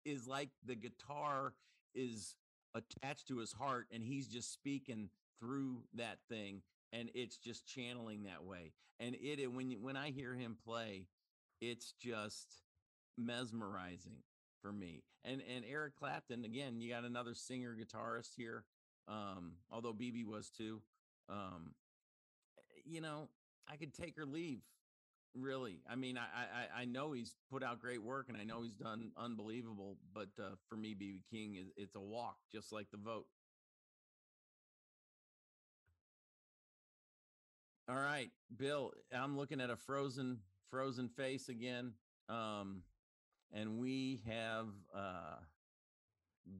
is 0.04 0.26
like 0.26 0.50
the 0.64 0.74
guitar 0.74 1.54
is 1.94 2.36
attached 2.74 3.28
to 3.28 3.38
his 3.38 3.52
heart 3.52 3.86
and 3.92 4.02
he's 4.04 4.28
just 4.28 4.52
speaking 4.52 5.08
through 5.40 5.82
that 5.94 6.18
thing 6.28 6.62
and 6.92 7.10
it's 7.14 7.36
just 7.36 7.66
channeling 7.66 8.24
that 8.24 8.44
way. 8.44 8.72
And 9.00 9.16
it 9.16 9.46
when 9.52 9.70
you- 9.70 9.80
when 9.80 9.96
i 9.96 10.10
hear 10.10 10.34
him 10.34 10.56
play 10.64 11.06
it's 11.60 11.92
just 11.92 12.62
mesmerizing 13.18 14.22
for 14.62 14.72
me. 14.72 15.02
And 15.24 15.42
and 15.42 15.64
eric 15.64 15.96
clapton 15.96 16.44
again 16.44 16.80
you 16.80 16.90
got 16.90 17.04
another 17.04 17.34
singer 17.34 17.76
guitarist 17.76 18.34
here 18.36 18.64
um 19.08 19.52
although 19.70 19.92
bb 19.94 20.24
was 20.24 20.50
too 20.50 20.82
um 21.28 21.74
you 22.84 23.00
know 23.00 23.28
i 23.68 23.76
could 23.76 23.94
take 23.94 24.18
or 24.18 24.26
leave 24.26 24.60
really 25.36 25.80
i 25.90 25.94
mean 25.94 26.18
I, 26.18 26.78
I 26.78 26.82
i 26.82 26.84
know 26.84 27.12
he's 27.12 27.34
put 27.50 27.62
out 27.62 27.80
great 27.80 28.02
work 28.02 28.26
and 28.28 28.36
i 28.36 28.44
know 28.44 28.62
he's 28.62 28.74
done 28.74 29.10
unbelievable 29.16 29.96
but 30.14 30.28
uh, 30.38 30.54
for 30.68 30.76
me 30.76 30.94
bb 30.94 31.20
king 31.30 31.56
it's 31.76 31.94
a 31.94 32.00
walk 32.00 32.36
just 32.52 32.72
like 32.72 32.90
the 32.90 32.96
vote 32.96 33.26
all 37.88 37.96
right 37.96 38.30
bill 38.56 38.92
i'm 39.12 39.36
looking 39.36 39.60
at 39.60 39.70
a 39.70 39.76
frozen 39.76 40.38
frozen 40.70 41.08
face 41.08 41.48
again 41.48 41.92
um 42.28 42.82
and 43.52 43.78
we 43.78 44.20
have 44.26 44.68
uh 44.94 45.36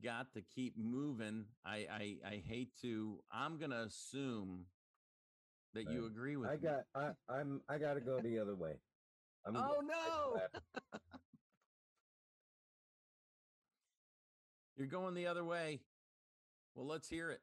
got 0.03 0.33
to 0.35 0.43
keep 0.43 0.77
moving. 0.77 1.45
I 1.65 1.87
I, 1.91 2.17
I 2.27 2.43
hate 2.47 2.71
to. 2.83 3.21
I'm 3.33 3.59
gonna 3.59 3.85
assume 3.87 4.67
that 5.77 5.91
you 5.91 6.07
agree 6.07 6.37
with 6.37 6.49
I 6.51 6.55
me. 6.55 6.63
got 6.63 6.85
I 6.95 7.11
I'm 7.29 7.61
I 7.69 7.79
got 7.79 7.95
to 7.95 8.01
go 8.01 8.19
the 8.21 8.39
other 8.39 8.55
way. 8.55 8.81
I'm 9.47 9.57
Oh 9.57 9.81
no! 9.83 10.41
You're 14.77 14.87
going 14.89 15.15
the 15.15 15.27
other 15.27 15.45
way. 15.45 15.81
Well, 16.75 16.87
let's 16.87 17.09
hear 17.09 17.31
it. 17.31 17.41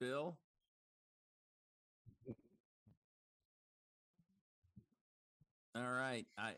Bill? 0.00 0.38
All 5.74 5.82
right. 5.92 6.26
I 6.36 6.54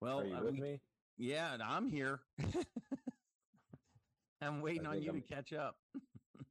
well, 0.00 0.20
Are 0.20 0.26
you 0.26 0.36
with 0.44 0.54
me? 0.58 0.80
yeah, 1.16 1.52
and 1.54 1.62
I'm 1.62 1.88
here. 1.88 2.20
I'm 4.42 4.60
waiting 4.60 4.86
on 4.86 4.94
think 4.94 5.04
you 5.06 5.12
to 5.12 5.16
I'm- 5.18 5.24
catch 5.28 5.52
up. 5.52 5.76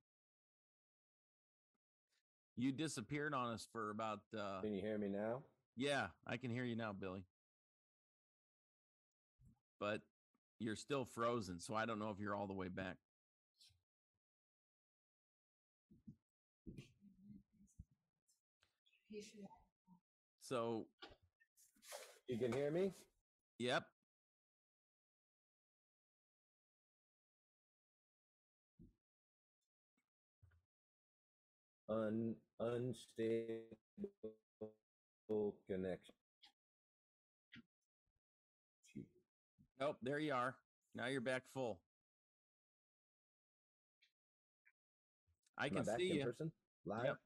you 2.58 2.72
disappeared 2.72 3.34
on 3.34 3.54
us 3.54 3.68
for 3.72 3.90
about 3.92 4.22
uh 4.38 4.62
Can 4.62 4.74
you 4.74 4.82
hear 4.82 4.98
me 4.98 5.08
now? 5.08 5.44
Yeah, 5.76 6.08
I 6.26 6.38
can 6.38 6.52
hear 6.52 6.64
you 6.64 6.76
now, 6.76 6.94
Billy. 6.94 7.26
But 9.80 10.02
you're 10.60 10.76
still 10.76 11.06
frozen, 11.06 11.60
so 11.60 11.76
I 11.76 11.86
don't 11.86 12.00
know 12.00 12.10
if 12.12 12.20
you're 12.20 12.36
all 12.36 12.48
the 12.48 12.54
way 12.54 12.70
back. 12.70 12.98
So, 20.42 20.86
You 22.28 22.38
can 22.38 22.54
hear 22.54 22.72
me? 22.72 22.92
yep. 23.58 23.86
Un 31.90 32.36
unstable 32.60 33.78
connection. 35.68 36.14
Nope, 39.80 39.98
there 40.02 40.20
you 40.20 40.34
are. 40.34 40.56
Now 40.96 41.08
you're 41.08 41.22
back 41.22 41.44
full. 41.54 41.80
I 45.58 45.66
Am 45.66 45.74
can 45.74 45.84
back 45.84 45.98
see 45.98 46.14
you. 46.14 46.26
person 46.26 46.52
live. 46.86 47.18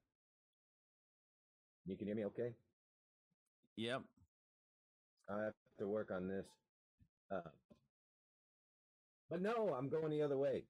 You 1.86 1.98
can 1.98 2.08
hear 2.08 2.16
me 2.16 2.26
okay? 2.26 2.54
Yep. 3.78 4.02
I 5.30 5.44
have 5.44 5.54
to 5.80 5.88
work 5.88 6.12
on 6.12 6.28
this. 6.28 6.46
Uh, 7.32 7.42
but 9.30 9.42
no, 9.42 9.76
I'm 9.78 9.90
going 9.90 10.10
the 10.10 10.22
other 10.22 10.38
way. 10.38 10.64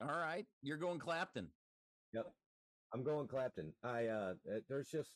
All 0.00 0.08
right. 0.08 0.46
You're 0.62 0.76
going 0.76 0.98
Clapton. 0.98 1.48
Yep. 2.12 2.26
I'm 2.92 3.04
going 3.04 3.28
Clapton. 3.28 3.72
I 3.84 4.06
uh 4.06 4.34
uh, 4.50 4.58
there's 4.68 4.88
just 4.88 5.10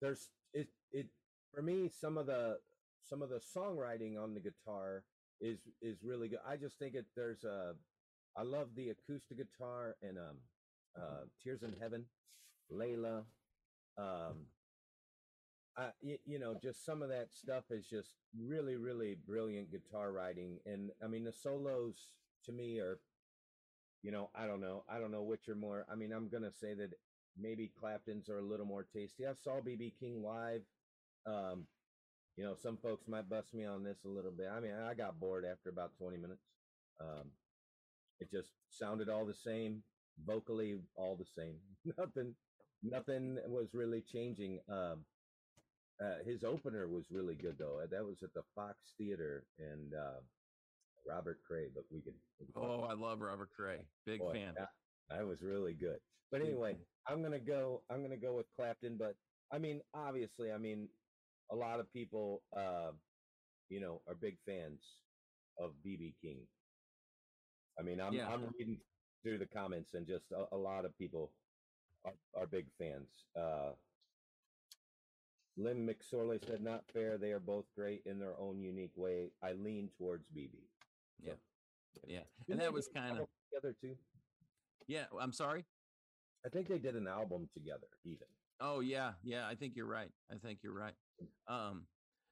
there's 0.00 0.30
it 0.92 1.06
for 1.54 1.62
me 1.62 1.88
some 1.88 2.18
of 2.18 2.26
the 2.26 2.58
some 3.02 3.22
of 3.22 3.30
the 3.30 3.40
songwriting 3.56 4.22
on 4.22 4.34
the 4.34 4.40
guitar 4.40 5.04
is 5.40 5.58
is 5.80 5.98
really 6.02 6.28
good. 6.28 6.40
I 6.46 6.56
just 6.56 6.78
think 6.78 6.94
it 6.94 7.06
there's 7.16 7.44
a 7.44 7.74
I 8.36 8.42
love 8.42 8.68
the 8.76 8.90
acoustic 8.90 9.38
guitar 9.38 9.96
and 10.02 10.18
um 10.18 10.36
uh 10.96 11.24
Tears 11.42 11.62
in 11.62 11.74
Heaven, 11.80 12.04
Layla 12.72 13.24
um 13.98 14.46
I, 15.76 15.88
you 16.26 16.38
know, 16.38 16.54
just 16.62 16.84
some 16.84 17.00
of 17.02 17.08
that 17.08 17.32
stuff 17.32 17.64
is 17.70 17.86
just 17.88 18.14
really, 18.38 18.76
really 18.76 19.16
brilliant 19.26 19.70
guitar 19.70 20.12
writing. 20.12 20.58
And 20.66 20.90
I 21.02 21.06
mean, 21.06 21.24
the 21.24 21.32
solos 21.32 21.96
to 22.44 22.52
me 22.52 22.78
are, 22.78 22.98
you 24.02 24.10
know, 24.10 24.28
I 24.34 24.46
don't 24.46 24.60
know. 24.60 24.84
I 24.88 24.98
don't 24.98 25.12
know 25.12 25.22
which 25.22 25.48
are 25.48 25.54
more. 25.54 25.86
I 25.90 25.94
mean, 25.94 26.12
I'm 26.12 26.28
going 26.28 26.42
to 26.42 26.52
say 26.52 26.74
that 26.74 26.90
maybe 27.40 27.72
Clapton's 27.80 28.28
are 28.28 28.38
a 28.38 28.42
little 28.42 28.66
more 28.66 28.84
tasty. 28.84 29.26
I 29.26 29.32
saw 29.32 29.60
BB 29.60 29.94
King 29.98 30.22
live. 30.22 30.62
Um, 31.26 31.66
you 32.36 32.44
know, 32.44 32.54
some 32.54 32.78
folks 32.78 33.06
might 33.08 33.28
bust 33.28 33.52
me 33.54 33.64
on 33.64 33.84
this 33.84 33.98
a 34.04 34.08
little 34.08 34.30
bit. 34.30 34.48
I 34.50 34.60
mean, 34.60 34.72
I 34.72 34.94
got 34.94 35.20
bored 35.20 35.44
after 35.44 35.68
about 35.68 35.92
20 35.98 36.16
minutes. 36.16 36.42
Um, 37.00 37.30
it 38.20 38.30
just 38.30 38.50
sounded 38.70 39.08
all 39.08 39.26
the 39.26 39.34
same, 39.34 39.82
vocally 40.24 40.78
all 40.96 41.16
the 41.16 41.26
same. 41.36 41.56
nothing, 41.98 42.34
nothing 42.82 43.38
was 43.48 43.68
really 43.74 44.00
changing. 44.00 44.60
Um, 44.70 45.04
uh, 46.02 46.24
his 46.24 46.42
opener 46.42 46.88
was 46.88 47.06
really 47.10 47.34
good 47.34 47.56
though. 47.58 47.80
Uh, 47.82 47.86
That 47.90 48.04
was 48.04 48.22
at 48.22 48.32
the 48.34 48.42
Fox 48.54 48.76
Theater 48.98 49.44
and 49.58 49.92
uh, 49.94 50.20
Robert 51.06 51.38
Cray. 51.46 51.66
But 51.72 51.84
we 51.92 52.00
could. 52.00 52.14
we 52.40 52.46
could 52.46 52.54
Oh, 52.56 52.86
I 52.88 52.94
love 52.94 53.20
Robert 53.20 53.50
Cray. 53.54 53.78
Big 54.06 54.20
Boy, 54.20 54.32
fan. 54.32 54.54
That, 54.56 54.70
that 55.10 55.26
was 55.26 55.42
really 55.42 55.74
good. 55.74 55.98
But 56.30 56.40
anyway. 56.40 56.76
I'm 57.08 57.22
gonna 57.22 57.40
go. 57.40 57.82
I'm 57.90 58.02
gonna 58.02 58.16
go 58.16 58.34
with 58.36 58.46
Clapton. 58.56 58.96
But 58.96 59.16
I 59.52 59.58
mean, 59.58 59.80
obviously, 59.94 60.52
I 60.52 60.58
mean, 60.58 60.88
a 61.52 61.56
lot 61.56 61.78
of 61.80 61.92
people, 61.92 62.42
uh, 62.56 62.92
you 63.68 63.80
know, 63.80 64.00
are 64.08 64.14
big 64.14 64.38
fans 64.46 64.80
of 65.58 65.72
BB 65.86 66.14
King. 66.20 66.38
I 67.78 67.82
mean, 67.82 68.00
I'm 68.00 68.12
Yeah. 68.14 68.28
I'm 68.28 68.46
reading 68.58 68.78
through 69.22 69.38
the 69.38 69.46
comments, 69.46 69.94
and 69.94 70.06
just 70.06 70.32
a, 70.32 70.46
a 70.54 70.56
lot 70.56 70.84
of 70.84 70.96
people 70.98 71.32
are, 72.04 72.14
are 72.34 72.46
big 72.46 72.66
fans. 72.78 73.08
Uh, 73.36 73.72
Lynn 75.56 75.86
McSorley 75.86 76.42
said, 76.44 76.62
"Not 76.62 76.84
fair. 76.92 77.18
They 77.18 77.32
are 77.32 77.40
both 77.40 77.66
great 77.74 78.02
in 78.06 78.18
their 78.18 78.38
own 78.40 78.60
unique 78.60 78.96
way. 78.96 79.32
I 79.42 79.52
lean 79.52 79.90
towards 79.98 80.26
BB." 80.34 80.70
Yeah. 81.22 81.34
Yeah. 82.06 82.20
Didn't 82.46 82.52
And 82.52 82.60
that 82.60 82.72
was 82.72 82.88
kind 82.88 83.18
of, 83.18 83.28
together 83.50 83.74
too. 83.78 83.96
yeah. 84.86 85.04
I'm 85.20 85.32
sorry. 85.32 85.66
I 86.44 86.48
think 86.48 86.68
they 86.68 86.78
did 86.78 86.96
an 86.96 87.06
album 87.06 87.48
together, 87.54 87.86
even. 88.04 88.26
Oh 88.62 88.80
yeah, 88.80 89.12
yeah. 89.24 89.46
I 89.46 89.56
think 89.56 89.74
you're 89.76 89.86
right. 89.86 90.10
I 90.30 90.36
think 90.36 90.60
you're 90.62 90.72
right. 90.72 90.94
Um, 91.48 91.82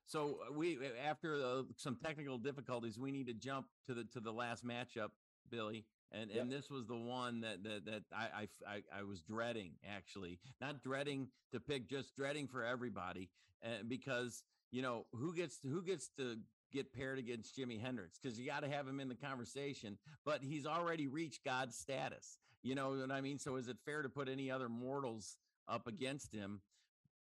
so 0.07 0.39
uh, 0.49 0.53
we 0.53 0.79
after 1.07 1.35
uh, 1.37 1.63
some 1.77 1.97
technical 1.97 2.39
difficulties, 2.39 2.99
we 2.99 3.11
need 3.11 3.27
to 3.27 3.35
jump 3.35 3.67
to 3.87 3.95
the 3.95 4.05
to 4.13 4.21
the 4.21 4.33
last 4.33 4.65
matchup, 4.65 5.11
Billy. 5.51 5.85
And 6.13 6.31
Yep. 6.31 6.43
and 6.43 6.53
this 6.53 6.71
was 6.71 6.87
the 6.87 6.97
one 6.97 7.41
that 7.43 7.63
that 7.65 7.85
that 7.87 8.03
I, 8.13 8.49
I 8.67 8.83
I 8.93 9.03
was 9.03 9.23
dreading 9.23 9.73
actually, 9.89 10.39
not 10.61 10.83
dreading 10.83 11.29
to 11.53 11.61
pick, 11.61 11.89
just 11.89 12.17
dreading 12.17 12.49
for 12.49 12.65
everybody, 12.65 13.31
uh, 13.65 13.83
because 13.87 14.43
you 14.73 14.83
know 14.83 15.07
who 15.13 15.35
gets 15.35 15.59
to, 15.61 15.69
who 15.69 15.83
gets 15.83 16.09
to 16.19 16.37
get 16.73 16.93
paired 16.93 17.19
against 17.19 17.57
Jimi 17.57 17.81
Hendrix 17.81 18.19
because 18.21 18.39
you 18.39 18.47
got 18.47 18.63
to 18.63 18.69
have 18.69 18.87
him 18.87 19.01
in 19.01 19.09
the 19.09 19.15
conversation, 19.17 19.99
but 20.25 20.43
he's 20.43 20.67
already 20.67 21.09
reached 21.09 21.45
God's 21.45 21.77
status. 21.77 22.39
You 22.63 22.75
know 22.75 22.91
what 22.91 23.11
I 23.11 23.21
mean? 23.21 23.39
So 23.39 23.57
is 23.57 23.69
it 23.69 23.79
fair 23.85 24.03
to 24.03 24.09
put 24.09 24.29
any 24.29 24.51
other 24.51 24.69
mortals 24.69 25.37
up 25.69 25.87
against 25.87 26.33
him, 26.33 26.61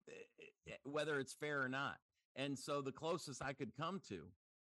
eh, 0.08 0.12
eh, 0.68 0.72
whether 0.84 1.18
it's 1.18 1.32
fair 1.32 1.62
or 1.62 1.68
not? 1.68 1.96
And 2.36 2.58
so 2.58 2.80
the 2.80 2.92
closest 2.92 3.42
I 3.42 3.52
could 3.52 3.76
come 3.76 4.00
to, 4.08 4.24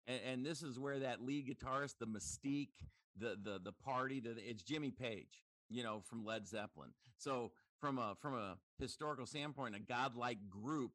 and, 0.07 0.21
and 0.27 0.47
this 0.47 0.63
is 0.63 0.79
where 0.79 1.01
that 1.01 1.23
lead 1.23 1.47
guitarist, 1.47 1.99
the 1.99 2.07
mystique, 2.07 2.85
the 3.17 3.37
the 3.43 3.61
the 3.63 3.73
party, 3.73 4.21
the 4.21 4.35
it's 4.39 4.63
Jimmy 4.63 4.91
Page, 4.91 5.45
you 5.69 5.83
know, 5.83 6.01
from 6.09 6.25
Led 6.25 6.47
Zeppelin. 6.47 6.91
So 7.19 7.53
from 7.81 7.99
a 7.99 8.17
from 8.21 8.35
a 8.35 8.57
historical 8.79 9.27
standpoint, 9.27 9.77
a 9.77 9.81
godlike 9.81 10.49
group, 10.49 10.93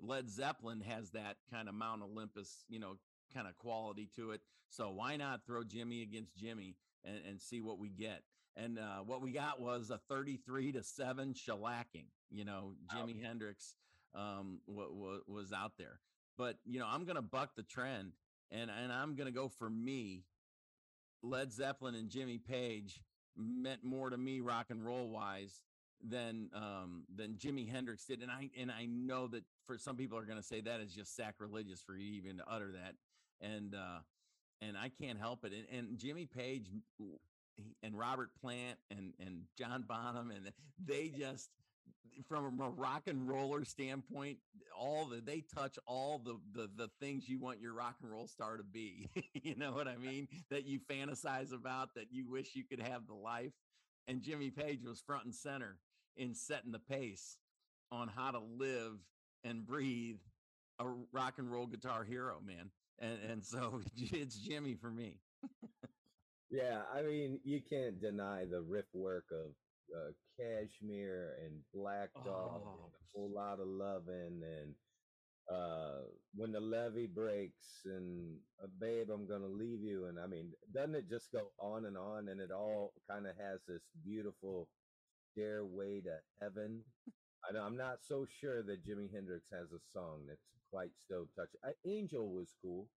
Led 0.00 0.28
Zeppelin 0.28 0.80
has 0.80 1.10
that 1.10 1.36
kind 1.50 1.68
of 1.68 1.74
Mount 1.74 2.02
Olympus, 2.02 2.64
you 2.68 2.78
know, 2.78 2.96
kind 3.34 3.46
of 3.46 3.56
quality 3.56 4.08
to 4.16 4.32
it. 4.32 4.40
So 4.68 4.90
why 4.90 5.16
not 5.16 5.46
throw 5.46 5.62
Jimmy 5.62 6.02
against 6.02 6.36
Jimmy 6.36 6.76
and, 7.04 7.18
and 7.28 7.40
see 7.40 7.60
what 7.60 7.78
we 7.78 7.88
get? 7.88 8.22
And 8.56 8.78
uh, 8.78 8.98
what 9.04 9.20
we 9.20 9.32
got 9.32 9.60
was 9.60 9.90
a 9.90 9.98
33 10.08 10.72
to 10.72 10.82
7 10.82 11.34
shellacking. 11.34 12.06
You 12.30 12.44
know, 12.44 12.72
Jimi 12.94 13.22
Hendrix 13.22 13.76
um, 14.14 14.60
w- 14.66 14.88
w- 14.88 15.22
was 15.26 15.52
out 15.52 15.72
there. 15.78 16.00
But, 16.38 16.56
you 16.64 16.78
know, 16.80 16.86
I'm 16.88 17.04
going 17.04 17.16
to 17.16 17.22
buck 17.22 17.54
the 17.56 17.62
trend 17.62 18.12
and, 18.50 18.70
and 18.70 18.92
I'm 18.92 19.14
going 19.14 19.26
to 19.26 19.32
go 19.32 19.48
for 19.48 19.68
me. 19.68 20.24
Led 21.22 21.52
Zeppelin 21.52 21.94
and 21.94 22.08
Jimmy 22.08 22.38
Page 22.38 23.00
meant 23.36 23.84
more 23.84 24.10
to 24.10 24.16
me 24.16 24.40
rock 24.40 24.66
and 24.70 24.84
roll 24.84 25.08
wise 25.08 25.60
than 26.06 26.50
um 26.54 27.04
than 27.16 27.34
Jimi 27.34 27.68
Hendrix 27.70 28.04
did 28.04 28.20
and 28.20 28.30
I 28.30 28.50
and 28.56 28.70
I 28.70 28.84
know 28.84 29.26
that 29.28 29.44
for 29.64 29.78
some 29.78 29.96
people 29.96 30.18
are 30.18 30.26
going 30.26 30.38
to 30.38 30.44
say 30.44 30.60
that 30.60 30.80
is 30.80 30.92
just 30.94 31.16
sacrilegious 31.16 31.82
for 31.82 31.96
you 31.96 32.12
even 32.14 32.36
to 32.36 32.44
utter 32.48 32.70
that 32.72 32.94
and 33.40 33.74
uh 33.74 33.98
and 34.60 34.76
I 34.76 34.90
can't 34.90 35.18
help 35.18 35.44
it 35.44 35.52
and, 35.52 35.78
and 35.78 35.98
Jimmy 35.98 36.26
Page 36.26 36.66
and 37.82 37.98
Robert 37.98 38.30
Plant 38.40 38.78
and 38.90 39.12
and 39.20 39.42
John 39.58 39.84
Bonham 39.88 40.30
and 40.30 40.52
they 40.84 41.08
just 41.08 41.50
from 42.28 42.60
a 42.60 42.70
rock 42.70 43.02
and 43.06 43.28
roller 43.28 43.64
standpoint, 43.64 44.38
all 44.78 45.06
the 45.06 45.20
they 45.20 45.42
touch 45.54 45.78
all 45.86 46.18
the 46.18 46.38
the 46.52 46.68
the 46.76 46.90
things 47.00 47.28
you 47.28 47.38
want 47.38 47.60
your 47.60 47.74
rock 47.74 47.96
and 48.02 48.10
roll 48.10 48.26
star 48.26 48.56
to 48.56 48.62
be. 48.62 49.08
you 49.34 49.54
know 49.56 49.72
what 49.72 49.88
I 49.88 49.96
mean? 49.96 50.28
That 50.50 50.66
you 50.66 50.80
fantasize 50.80 51.52
about, 51.52 51.94
that 51.94 52.06
you 52.10 52.28
wish 52.28 52.54
you 52.54 52.64
could 52.64 52.80
have 52.80 53.06
the 53.06 53.14
life. 53.14 53.52
And 54.08 54.22
Jimmy 54.22 54.50
Page 54.50 54.84
was 54.84 55.00
front 55.00 55.24
and 55.24 55.34
center 55.34 55.78
in 56.16 56.34
setting 56.34 56.72
the 56.72 56.78
pace 56.78 57.38
on 57.90 58.08
how 58.08 58.30
to 58.30 58.38
live 58.38 58.98
and 59.44 59.66
breathe 59.66 60.18
a 60.78 60.86
rock 61.12 61.34
and 61.38 61.50
roll 61.50 61.66
guitar 61.66 62.04
hero, 62.04 62.40
man. 62.44 62.70
And 62.98 63.18
and 63.30 63.44
so 63.44 63.80
it's 63.96 64.36
Jimmy 64.38 64.74
for 64.74 64.90
me. 64.90 65.20
Yeah, 66.50 66.84
I 66.92 67.02
mean, 67.02 67.40
you 67.44 67.62
can't 67.62 68.00
deny 68.00 68.44
the 68.44 68.62
riff 68.62 68.86
work 68.94 69.32
of 69.32 69.56
uh, 69.94 70.12
Kashmir 70.38 71.36
and 71.44 71.64
Black 71.72 72.10
Dog, 72.24 72.62
Oh, 72.64 72.84
and 72.84 72.94
a 72.94 72.98
whole 73.14 73.32
lot 73.32 73.60
of 73.60 73.66
loving, 73.68 74.42
and 74.44 74.76
uh, 75.50 76.04
when 76.34 76.52
the 76.52 76.60
levee 76.60 77.06
breaks, 77.08 77.84
and 77.84 78.40
uh, 78.62 78.68
babe, 78.78 79.10
I'm 79.10 79.26
gonna 79.26 79.48
leave 79.48 79.82
you, 79.82 80.06
and 80.06 80.20
I 80.20 80.26
mean, 80.26 80.54
doesn't 80.72 80.94
it 80.94 81.08
just 81.08 81.32
go 81.32 81.52
on 81.58 81.84
and 81.86 81.96
on, 81.98 82.28
and 82.28 82.40
it 82.40 82.52
all 82.52 82.94
kind 83.08 83.26
of 83.26 83.36
has 83.36 83.64
this 83.66 83.82
beautiful 84.04 84.70
stairway 85.32 86.00
to 86.02 86.22
heaven. 86.40 86.84
I 87.48 87.52
know, 87.52 87.64
I'm 87.64 87.76
not 87.76 88.04
so 88.04 88.26
sure 88.26 88.62
that 88.64 88.84
Jimi 88.84 89.12
Hendrix 89.12 89.48
has 89.50 89.72
a 89.72 89.80
song 89.80 90.26
that's 90.26 90.48
quite 90.70 90.92
so 90.98 91.26
touching. 91.36 91.60
Angel 91.84 92.32
was 92.32 92.54
cool, 92.62 92.90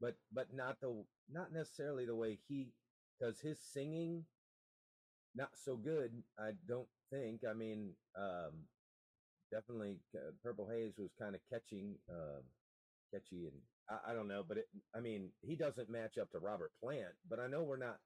but 0.00 0.16
but 0.32 0.52
not 0.52 0.80
the 0.80 1.06
not 1.28 1.52
necessarily 1.52 2.06
the 2.06 2.16
way 2.16 2.36
he 2.48 2.74
because 3.18 3.40
his 3.40 3.58
singing 3.60 4.24
not 5.34 5.50
so 5.56 5.76
good. 5.76 6.22
I 6.38 6.52
don't 6.66 6.88
think. 7.10 7.44
I 7.48 7.52
mean, 7.54 7.96
um, 8.16 8.68
definitely 9.50 9.98
uh, 10.14 10.32
Purple 10.42 10.68
Haze 10.68 10.94
was 10.98 11.10
kind 11.18 11.34
of 11.34 11.40
catching, 11.50 11.98
uh, 12.08 12.40
catchy, 13.12 13.46
and 13.46 13.60
I, 13.88 14.12
I 14.12 14.14
don't 14.14 14.28
know, 14.28 14.44
but 14.46 14.58
it, 14.58 14.66
I 14.94 15.00
mean, 15.00 15.32
he 15.42 15.56
doesn't 15.56 15.90
match 15.90 16.18
up 16.18 16.30
to 16.32 16.38
Robert 16.38 16.72
Plant. 16.82 17.14
But 17.28 17.40
I 17.40 17.46
know 17.46 17.62
we're 17.64 17.76
not. 17.76 17.98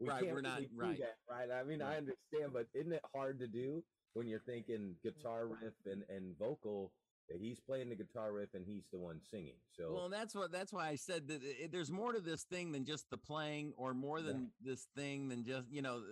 We 0.00 0.08
Right, 0.08 0.22
can't 0.22 0.34
we're 0.34 0.40
not- 0.40 0.56
really 0.58 0.68
do 0.68 0.80
right. 0.80 0.98
that, 0.98 1.18
right? 1.28 1.50
I 1.50 1.62
mean, 1.62 1.82
I 1.82 1.96
understand, 1.98 2.52
but 2.52 2.66
isn't 2.74 2.92
it 2.92 3.04
hard 3.14 3.38
to 3.38 3.46
do 3.46 3.84
when 4.14 4.26
you're 4.26 4.40
thinking 4.40 4.96
guitar 5.02 5.46
riff 5.46 5.74
and 5.86 6.02
and 6.08 6.36
vocal? 6.38 6.90
He's 7.38 7.60
playing 7.60 7.88
the 7.88 7.96
guitar 7.96 8.32
riff 8.32 8.54
and 8.54 8.66
he's 8.66 8.84
the 8.92 8.98
one 8.98 9.20
singing. 9.20 9.56
So 9.70 9.92
Well, 9.94 10.08
that's 10.08 10.34
what 10.34 10.52
that's 10.52 10.72
why 10.72 10.88
I 10.88 10.96
said 10.96 11.28
that 11.28 11.42
it, 11.42 11.72
there's 11.72 11.90
more 11.90 12.12
to 12.12 12.20
this 12.20 12.44
thing 12.44 12.72
than 12.72 12.84
just 12.84 13.08
the 13.10 13.16
playing, 13.16 13.72
or 13.76 13.94
more 13.94 14.18
Yeah. 14.18 14.26
than 14.26 14.52
this 14.60 14.86
thing 14.96 15.28
than 15.28 15.44
just 15.44 15.70
you 15.70 15.82
know. 15.82 16.02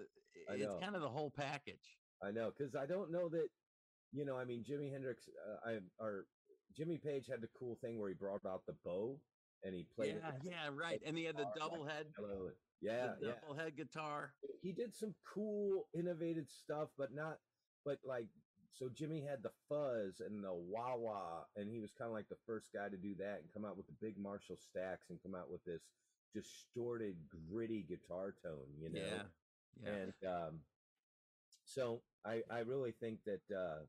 I 0.48 0.54
It's 0.54 0.74
kind 0.80 0.94
of 0.96 1.02
the 1.02 1.08
whole 1.10 1.30
package. 1.30 1.98
I 2.22 2.30
know 2.30 2.50
because 2.56 2.74
I 2.74 2.86
don't 2.86 3.10
know 3.10 3.28
that, 3.28 3.48
you 4.12 4.24
know, 4.24 4.36
I 4.36 4.44
mean, 4.44 4.64
Jimi 4.64 4.90
Hendrix, 4.90 5.28
uh, 5.28 5.68
I 5.68 5.78
or 5.98 6.26
Jimmy 6.76 6.98
Page 6.98 7.26
had 7.26 7.40
the 7.42 7.48
cool 7.48 7.76
thing 7.82 7.98
where 7.98 8.08
he 8.08 8.14
brought 8.14 8.46
out 8.46 8.62
the 8.66 8.74
bow 8.84 9.20
and 9.62 9.74
he 9.74 9.84
played. 9.94 10.16
Yeah, 10.16 10.32
with 10.32 10.44
yeah, 10.44 10.68
right. 10.72 11.00
And 11.04 11.18
he 11.18 11.24
had 11.24 11.36
the 11.36 11.50
double 11.56 11.84
head, 11.84 12.06
and- 12.16 12.52
Yeah, 12.80 13.14
the 13.20 13.26
yeah. 13.26 13.32
double 13.40 13.54
head 13.54 13.76
guitar. 13.76 14.34
He 14.62 14.72
did 14.72 14.94
some 14.94 15.14
cool, 15.34 15.88
innovative 15.94 16.48
stuff, 16.48 16.88
but 16.96 17.12
not, 17.12 17.38
but 17.84 17.98
like, 18.04 18.28
so 18.72 18.88
Jimi 18.88 19.26
had 19.26 19.42
the 19.42 19.52
fuzz 19.68 20.20
and 20.20 20.42
the 20.44 20.52
wah 20.52 20.96
wah, 20.96 21.44
and 21.56 21.68
he 21.68 21.80
was 21.80 21.92
kind 21.92 22.08
of 22.08 22.14
like 22.14 22.28
the 22.28 22.36
first 22.46 22.72
guy 22.72 22.88
to 22.88 22.96
do 22.96 23.14
that 23.16 23.40
and 23.40 23.52
come 23.52 23.64
out 23.64 23.76
with 23.76 23.86
the 23.86 23.92
big 24.00 24.16
Marshall 24.18 24.56
stacks 24.56 25.10
and 25.10 25.22
come 25.22 25.34
out 25.34 25.50
with 25.50 25.64
this 25.64 25.82
distorted, 26.32 27.16
gritty 27.28 27.82
guitar 27.82 28.32
tone, 28.42 28.68
you 28.80 28.88
know. 28.90 29.00
Yeah, 29.00 29.22
yeah. 29.82 29.88
And 29.90 30.14
um, 30.24 30.64
so 31.64 32.02
I, 32.24 32.42
I 32.50 32.60
really 32.60 32.92
think 32.92 33.24
that, 33.24 33.50
uh, 33.54 33.86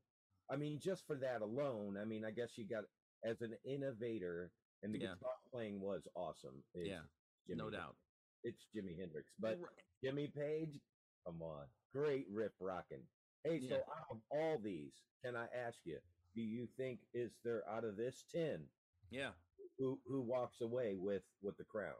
I 0.50 0.56
mean, 0.56 0.80
just 0.80 1.06
for 1.06 1.16
that 1.16 1.42
alone, 1.42 1.96
I 1.96 2.04
mean, 2.04 2.24
I 2.24 2.30
guess 2.30 2.58
you 2.58 2.64
got 2.68 2.84
as 3.24 3.40
an 3.40 3.54
innovator, 3.64 4.52
and 4.82 4.92
the 4.94 4.98
Yeah. 4.98 5.14
guitar 5.14 5.34
playing 5.50 5.80
was 5.80 6.08
awesome. 6.14 6.64
Yeah, 6.74 7.02
Jimi 7.48 7.56
no 7.56 7.64
Hendrix. 7.64 7.76
doubt. 7.76 7.96
It's 8.44 8.66
Jimi 8.74 8.98
Hendrix, 8.98 9.30
but 9.38 9.58
Right. 9.60 9.84
Jimmy 10.02 10.28
Page, 10.28 10.80
come 11.24 11.40
on, 11.42 11.68
great 11.92 12.26
riff 12.28 12.52
rocking. 12.60 13.06
Hey, 13.44 13.60
so 13.68 13.76
out 13.76 14.06
of 14.10 14.18
all 14.30 14.58
these, 14.62 14.92
can 15.24 15.34
I 15.36 15.46
ask 15.66 15.78
you, 15.84 15.98
do 16.34 16.40
you 16.42 16.68
think 16.76 17.00
is 17.12 17.32
there 17.44 17.62
out 17.68 17.84
of 17.84 17.96
this 17.96 18.24
ten 18.32 18.60
Yeah. 19.10 19.30
who 19.78 20.00
who 20.06 20.20
walks 20.22 20.60
away 20.60 20.96
with 20.96 21.22
with 21.42 21.56
the 21.56 21.64
crown? 21.64 21.94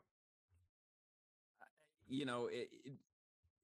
you 2.08 2.26
know, 2.26 2.46
it, 2.46 2.68
it, 2.84 2.92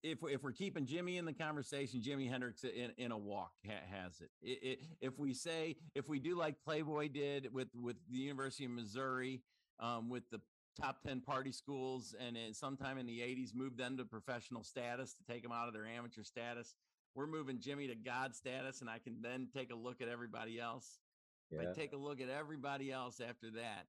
if 0.02 0.18
if 0.22 0.42
we're 0.42 0.52
keeping 0.52 0.86
Jimi 0.86 1.18
in 1.18 1.24
the 1.24 1.32
conversation, 1.32 2.00
Jimi 2.00 2.30
Hendrix 2.30 2.64
in, 2.64 2.92
in 2.96 3.12
a 3.12 3.18
walk 3.18 3.52
ha- 3.66 3.84
has 3.90 4.20
it. 4.20 4.30
It, 4.40 4.58
it. 4.62 4.78
If 5.00 5.18
we 5.18 5.34
say 5.34 5.76
if 5.94 6.08
we 6.08 6.18
do 6.18 6.36
like 6.36 6.54
Playboy 6.64 7.08
did 7.08 7.52
with 7.52 7.68
with 7.74 7.96
the 8.08 8.18
University 8.18 8.64
of 8.64 8.70
Missouri, 8.70 9.42
um, 9.80 10.08
with 10.08 10.22
the 10.30 10.40
top 10.80 11.02
ten 11.02 11.20
party 11.20 11.50
schools, 11.52 12.14
and 12.18 12.36
in, 12.36 12.54
sometime 12.54 12.96
in 12.96 13.06
the 13.06 13.18
'80s 13.20 13.54
moved 13.54 13.76
them 13.76 13.96
to 13.98 14.04
professional 14.04 14.62
status 14.62 15.12
to 15.14 15.24
take 15.24 15.42
them 15.42 15.52
out 15.52 15.66
of 15.68 15.74
their 15.74 15.86
amateur 15.86 16.22
status. 16.22 16.74
We're 17.14 17.26
moving 17.26 17.58
Jimi 17.58 17.88
to 17.88 17.94
God 17.94 18.34
status, 18.34 18.80
and 18.80 18.88
I 18.90 18.98
can 18.98 19.20
then 19.22 19.48
take 19.52 19.70
a 19.72 19.74
look 19.74 20.00
at 20.00 20.08
everybody 20.08 20.60
else. 20.60 21.00
Yeah, 21.50 21.60
I 21.60 21.64
take 21.74 21.92
a 21.92 21.96
look 21.96 22.20
at 22.20 22.28
everybody 22.28 22.92
else 22.92 23.20
after 23.20 23.50
that, 23.52 23.86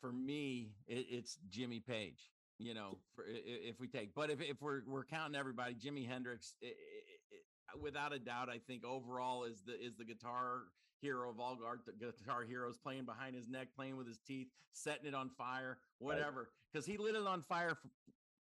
for 0.00 0.12
me, 0.12 0.76
it, 0.86 1.06
it's 1.10 1.38
Jimmy 1.48 1.80
Page. 1.80 2.30
You 2.58 2.72
know, 2.74 2.98
for, 3.16 3.24
if 3.26 3.80
we 3.80 3.88
take, 3.88 4.14
but 4.14 4.30
if 4.30 4.40
if 4.40 4.62
we're 4.62 4.82
we're 4.86 5.04
counting 5.04 5.34
everybody, 5.34 5.74
Jimi 5.74 6.06
Hendrix, 6.06 6.54
i- 6.62 6.66
i- 6.66 6.70
i- 6.70 7.36
i- 7.74 7.76
without 7.82 8.12
a 8.12 8.18
doubt, 8.20 8.48
I 8.48 8.58
think 8.60 8.84
overall 8.84 9.42
is 9.42 9.64
the 9.64 9.74
is 9.74 9.96
the 9.96 10.04
guitar 10.04 10.66
hero 11.00 11.30
of 11.30 11.40
all 11.40 11.56
guitar 11.98 12.44
heroes 12.44 12.78
playing 12.78 13.06
behind 13.06 13.34
his 13.34 13.48
neck, 13.48 13.68
playing 13.74 13.96
with 13.96 14.06
his 14.06 14.20
teeth, 14.20 14.46
setting 14.72 15.06
it 15.06 15.14
on 15.14 15.30
fire, 15.30 15.78
whatever. 15.98 16.48
Because 16.72 16.86
he 16.86 16.96
lit 16.96 17.16
it 17.16 17.26
on 17.26 17.42
fire, 17.42 17.70
f- 17.72 17.90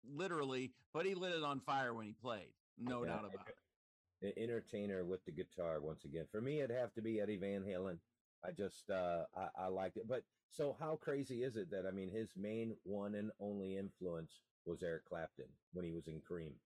literally, 0.04 0.74
but 0.94 1.06
he 1.06 1.16
lit 1.16 1.34
it 1.34 1.44
on 1.44 1.62
fire 1.62 1.94
when 1.94 2.06
he 2.06 2.14
played. 2.14 2.54
No 2.78 3.04
Yeah, 3.04 3.10
doubt 3.10 3.26
about 3.26 3.48
it. 3.48 3.56
an 4.22 4.34
entertainer 4.38 5.04
with 5.06 5.24
the 5.26 5.32
guitar 5.32 5.82
once 5.82 6.06
again. 6.06 6.28
For 6.32 6.42
me, 6.42 6.60
it'd 6.62 6.76
have 6.76 6.94
to 6.94 7.02
be 7.02 7.20
Eddie 7.20 7.38
Van 7.38 7.64
Halen. 7.64 8.00
I 8.44 8.52
just 8.52 8.90
uh, 8.90 9.26
I, 9.36 9.50
I 9.56 9.68
liked 9.68 9.98
it. 9.98 10.08
But 10.08 10.24
so 10.50 10.74
how 10.74 10.96
crazy 10.98 11.44
is 11.44 11.56
it 11.56 11.70
that 11.72 11.86
I 11.86 11.92
mean 11.92 12.10
his 12.10 12.36
main 12.36 12.76
one 12.84 13.16
and 13.16 13.32
only 13.40 13.78
influence 13.78 14.42
was 14.66 14.84
Eric 14.84 15.06
Clapton 15.06 15.48
when 15.74 15.86
he 15.86 15.92
was 15.92 16.08
in 16.08 16.22
Cream. 16.22 16.60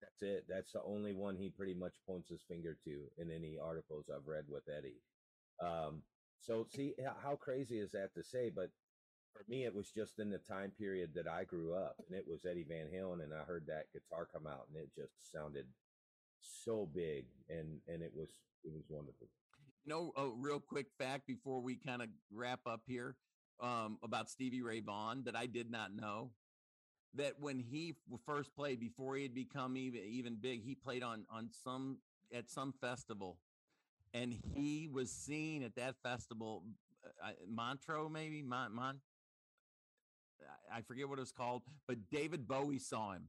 That's 0.00 0.22
it. 0.22 0.46
That's 0.48 0.72
the 0.72 0.82
only 0.82 1.12
one 1.12 1.36
he 1.36 1.50
pretty 1.50 1.74
much 1.74 1.94
points 2.06 2.30
his 2.30 2.42
finger 2.48 2.74
to 2.84 3.10
in 3.18 3.30
any 3.30 3.58
articles 3.58 4.08
I've 4.08 4.26
read 4.26 4.48
with 4.48 4.68
Eddie. 4.68 5.02
Um, 5.60 6.02
so 6.38 6.64
see 6.64 6.94
how 7.22 7.36
crazy 7.36 7.78
is 7.78 7.92
that 7.92 8.14
to 8.14 8.22
say? 8.24 8.50
But 8.50 8.70
for 9.32 9.44
me, 9.48 9.64
it 9.64 9.74
was 9.74 9.90
just 9.90 10.18
in 10.18 10.30
the 10.30 10.38
time 10.38 10.72
period 10.78 11.10
that 11.14 11.28
I 11.28 11.44
grew 11.44 11.74
up, 11.74 11.96
and 12.06 12.16
it 12.16 12.24
was 12.26 12.44
Eddie 12.44 12.66
Van 12.68 12.86
Halen, 12.94 13.22
and 13.22 13.32
I 13.32 13.44
heard 13.44 13.64
that 13.66 13.86
guitar 13.92 14.26
come 14.32 14.46
out, 14.46 14.66
and 14.68 14.82
it 14.82 14.90
just 14.94 15.32
sounded 15.32 15.66
so 16.40 16.88
big, 16.92 17.26
and 17.48 17.80
and 17.88 18.02
it 18.02 18.12
was 18.14 18.30
it 18.64 18.72
was 18.72 18.84
wonderful. 18.88 19.28
You 19.84 19.92
know, 19.92 20.12
a 20.16 20.28
real 20.28 20.60
quick 20.60 20.86
fact 20.98 21.26
before 21.26 21.60
we 21.60 21.76
kind 21.76 22.02
of 22.02 22.08
wrap 22.30 22.60
up 22.66 22.82
here 22.86 23.16
um, 23.60 23.98
about 24.02 24.28
Stevie 24.28 24.62
Ray 24.62 24.80
Vaughan 24.80 25.24
that 25.24 25.36
I 25.36 25.46
did 25.46 25.70
not 25.70 25.94
know 25.94 26.30
that 27.14 27.34
when 27.40 27.58
he 27.58 27.96
first 28.24 28.54
played 28.54 28.78
before 28.78 29.16
he 29.16 29.22
had 29.22 29.34
become 29.34 29.76
even 29.76 30.02
even 30.02 30.36
big, 30.40 30.62
he 30.62 30.74
played 30.74 31.02
on 31.02 31.24
on 31.30 31.48
some 31.64 31.98
at 32.32 32.50
some 32.50 32.72
festival, 32.80 33.38
and 34.14 34.34
he 34.54 34.88
was 34.90 35.10
seen 35.10 35.62
at 35.62 35.74
that 35.76 35.96
festival, 36.02 36.64
uh, 37.24 37.30
Montreux 37.48 38.08
maybe 38.08 38.42
Mon, 38.42 38.74
Mon 38.74 39.00
I- 40.72 40.82
forget 40.82 41.08
what 41.08 41.18
it 41.18 41.22
was 41.22 41.32
called, 41.32 41.62
but 41.86 42.08
David 42.10 42.46
Bowie 42.48 42.78
saw 42.78 43.12
him 43.12 43.28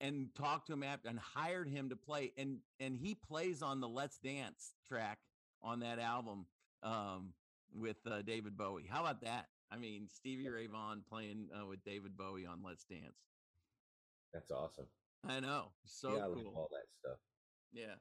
and 0.00 0.34
talked 0.34 0.66
to 0.66 0.72
him 0.72 0.82
after 0.82 1.08
and 1.08 1.18
hired 1.18 1.68
him 1.68 1.88
to 1.90 1.96
play 1.96 2.32
and 2.36 2.58
and 2.80 2.96
he 2.96 3.14
plays 3.14 3.62
on 3.62 3.80
the 3.80 3.88
Let's 3.88 4.18
Dance 4.18 4.74
track 4.86 5.18
on 5.62 5.80
that 5.80 5.98
album 5.98 6.46
um, 6.82 7.34
with 7.72 7.98
uh, 8.06 8.22
David 8.22 8.56
Bowie. 8.56 8.86
How 8.90 9.00
about 9.00 9.20
that? 9.22 9.46
I 9.70 9.76
mean, 9.78 10.08
Stevie 10.08 10.48
Ray 10.48 10.66
Vaughan 10.66 11.02
playing 11.08 11.48
uh, 11.58 11.66
with 11.66 11.82
David 11.84 12.16
Bowie 12.16 12.44
on 12.46 12.62
Let's 12.64 12.84
Dance. 12.84 13.16
That's 14.32 14.50
awesome. 14.50 14.86
I 15.26 15.40
know, 15.40 15.66
so 15.84 16.16
yeah, 16.16 16.24
I 16.24 16.28
cool. 16.28 16.52
all 16.56 16.68
that 16.72 16.86
stuff. 17.00 17.18
Yeah. 17.72 17.94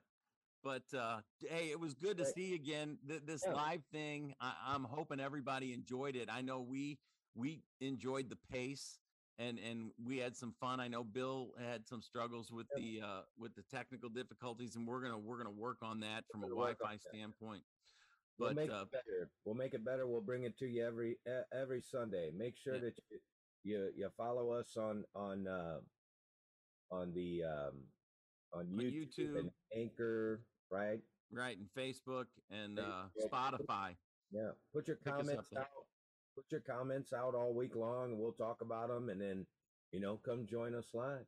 But 0.64 0.84
uh, 0.98 1.22
hey, 1.40 1.70
it 1.72 1.80
was 1.80 1.94
good 1.94 2.18
to 2.18 2.26
see 2.26 2.50
you 2.50 2.56
again. 2.56 2.98
Th- 3.08 3.22
this 3.26 3.44
Yeah. 3.46 3.54
live 3.54 3.84
thing, 3.92 4.34
I- 4.40 4.56
I'm 4.68 4.84
hoping 4.84 5.20
everybody 5.20 5.74
enjoyed 5.74 6.16
it. 6.16 6.30
I 6.32 6.42
know 6.42 6.62
we 6.62 7.00
we 7.36 7.64
enjoyed 7.80 8.30
the 8.30 8.38
pace 8.52 9.00
and 9.40 9.58
and 9.60 9.92
we 10.04 10.18
had 10.18 10.36
some 10.36 10.54
fun. 10.60 10.80
I 10.80 10.88
know 10.88 11.04
Bill 11.04 11.52
had 11.60 11.88
some 11.88 12.02
struggles 12.02 12.52
with 12.52 12.68
the 12.76 13.02
uh, 13.02 13.22
with 13.38 13.56
the 13.56 13.64
technical 13.64 14.10
difficulties, 14.10 14.76
and 14.76 14.88
we're 14.88 15.02
gonna 15.02 15.18
we're 15.18 15.38
gonna 15.38 15.50
work 15.50 15.78
on 15.82 16.00
that 16.02 16.26
from 16.32 16.44
a 16.44 16.48
gonna 16.48 16.56
work 16.56 16.78
on 16.82 16.90
Wi-Fi 16.90 16.98
standpoint. 17.10 17.64
We'll 18.38 18.50
But 18.50 18.56
make 18.56 18.72
uh, 18.72 18.84
it 18.84 18.92
better. 18.92 19.30
We'll 19.46 19.56
make 19.56 19.74
it 19.74 19.84
better. 19.86 20.08
We'll 20.08 20.22
bring 20.22 20.44
it 20.44 20.58
to 20.60 20.68
you 20.68 20.86
every 20.86 21.18
every 21.54 21.82
Sunday. 21.82 22.32
Make 22.36 22.56
sure 22.58 22.76
Yeah. 22.76 22.82
that 22.82 23.00
you 23.10 23.20
you 23.64 23.92
you 23.96 24.10
follow 24.18 24.52
us 24.52 24.78
on 24.78 25.06
on 25.16 25.48
uh, 25.48 25.80
on 26.92 27.14
the 27.14 27.44
um, 27.44 27.88
on 28.54 28.68
YouTube, 28.68 29.18
YouTube. 29.18 29.40
and 29.40 29.52
Anchor, 29.76 30.44
right? 30.70 31.00
Right, 31.34 31.58
and 31.58 31.70
Facebook 31.78 32.26
and 32.50 32.78
uh, 32.78 33.04
Spotify. 33.26 33.96
Yeah. 34.32 34.52
Put 34.74 34.88
your 34.88 34.98
Pick 34.98 35.14
comments 35.14 35.50
out. 35.58 35.68
Put 36.36 36.46
your 36.50 36.62
comments 36.62 37.14
out 37.14 37.36
all 37.36 37.54
week 37.54 37.76
long, 37.76 38.12
and 38.12 38.20
we'll 38.20 38.32
talk 38.32 38.62
about 38.62 38.88
them. 38.88 39.10
And 39.10 39.20
then, 39.20 39.46
you 39.92 40.00
know, 40.00 40.18
come 40.24 40.46
join 40.46 40.74
us 40.76 40.86
live. 40.94 41.26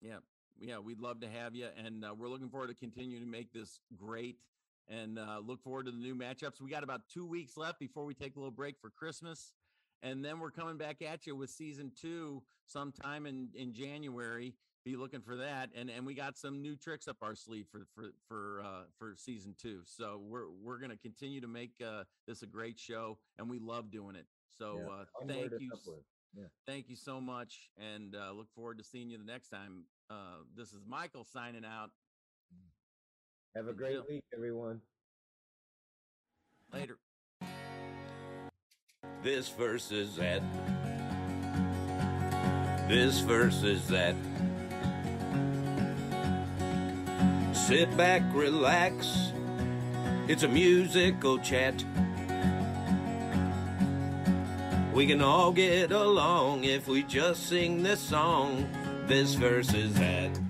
Yeah, 0.00 0.18
yeah, 0.58 0.78
we'd 0.78 1.00
love 1.00 1.20
to 1.20 1.28
have 1.28 1.54
you, 1.54 1.68
and 1.76 2.04
uh, 2.04 2.14
we're 2.16 2.28
looking 2.28 2.48
forward 2.48 2.68
to 2.68 2.74
continue 2.74 3.20
to 3.20 3.26
make 3.26 3.52
this 3.52 3.80
great, 3.96 4.36
and 4.88 5.18
uh, 5.18 5.40
look 5.44 5.62
forward 5.62 5.86
to 5.86 5.92
the 5.92 5.98
new 5.98 6.14
matchups. 6.14 6.60
We 6.60 6.70
got 6.70 6.82
about 6.82 7.02
two 7.12 7.26
weeks 7.26 7.56
left 7.56 7.78
before 7.78 8.04
we 8.04 8.14
take 8.14 8.36
a 8.36 8.38
little 8.38 8.50
break 8.50 8.76
for 8.80 8.90
Christmas, 8.90 9.52
and 10.02 10.24
then 10.24 10.40
we're 10.40 10.50
coming 10.50 10.76
back 10.76 11.02
at 11.02 11.26
you 11.26 11.36
with 11.36 11.50
season 11.50 11.92
two 12.00 12.42
sometime 12.66 13.26
in 13.26 13.48
in 13.54 13.72
January. 13.72 14.54
Be 14.84 14.96
looking 14.96 15.20
for 15.20 15.36
that, 15.36 15.70
and 15.74 15.90
and 15.90 16.06
we 16.06 16.14
got 16.14 16.38
some 16.38 16.62
new 16.62 16.76
tricks 16.76 17.08
up 17.08 17.16
our 17.20 17.34
sleeve 17.34 17.66
for 17.70 17.86
for 17.94 18.12
for 18.28 18.62
uh, 18.64 18.84
for 18.98 19.14
season 19.16 19.54
two. 19.60 19.80
So 19.84 20.20
we're 20.22 20.48
we're 20.62 20.78
gonna 20.78 20.96
continue 20.96 21.40
to 21.40 21.48
make 21.48 21.72
uh, 21.84 22.04
this 22.26 22.42
a 22.42 22.46
great 22.46 22.78
show, 22.78 23.18
and 23.38 23.50
we 23.50 23.58
love 23.58 23.90
doing 23.90 24.14
it. 24.16 24.26
So 24.58 24.78
Yeah, 24.78 24.92
uh, 24.92 25.04
thank 25.26 25.50
you. 25.60 25.70
s- 25.72 25.80
upward. 25.86 26.04
Thank 26.66 26.88
you 26.90 26.96
so 26.96 27.18
much, 27.20 27.70
and 27.78 28.14
uh, 28.14 28.32
look 28.32 28.48
forward 28.54 28.76
to 28.78 28.84
seeing 28.84 29.08
you 29.08 29.16
the 29.18 29.24
next 29.24 29.48
time. 29.48 29.84
Uh, 30.10 30.38
this 30.54 30.72
is 30.72 30.80
Michael 30.86 31.24
signing 31.24 31.64
out. 31.64 31.90
Have 33.54 33.64
a 33.66 33.68
Good 33.68 33.76
great 33.78 33.98
week, 34.10 34.22
everyone. 34.34 34.80
Later. 36.72 36.98
This 39.22 39.48
Verses 39.48 40.16
That. 40.16 40.42
This 42.88 43.20
Verses 43.20 43.88
That. 43.88 44.14
Sit 47.56 47.96
back, 47.96 48.22
relax. 48.34 49.32
It's 50.28 50.42
a 50.42 50.48
musical 50.48 51.38
chat. 51.38 51.82
We 54.96 55.06
can 55.06 55.20
all 55.20 55.52
get 55.52 55.92
along 55.92 56.64
if 56.64 56.88
we 56.88 57.02
just 57.02 57.50
sing 57.50 57.82
this 57.82 58.00
song. 58.00 58.66
This 59.06 59.34
Verses 59.34 59.92
That. 59.92 60.45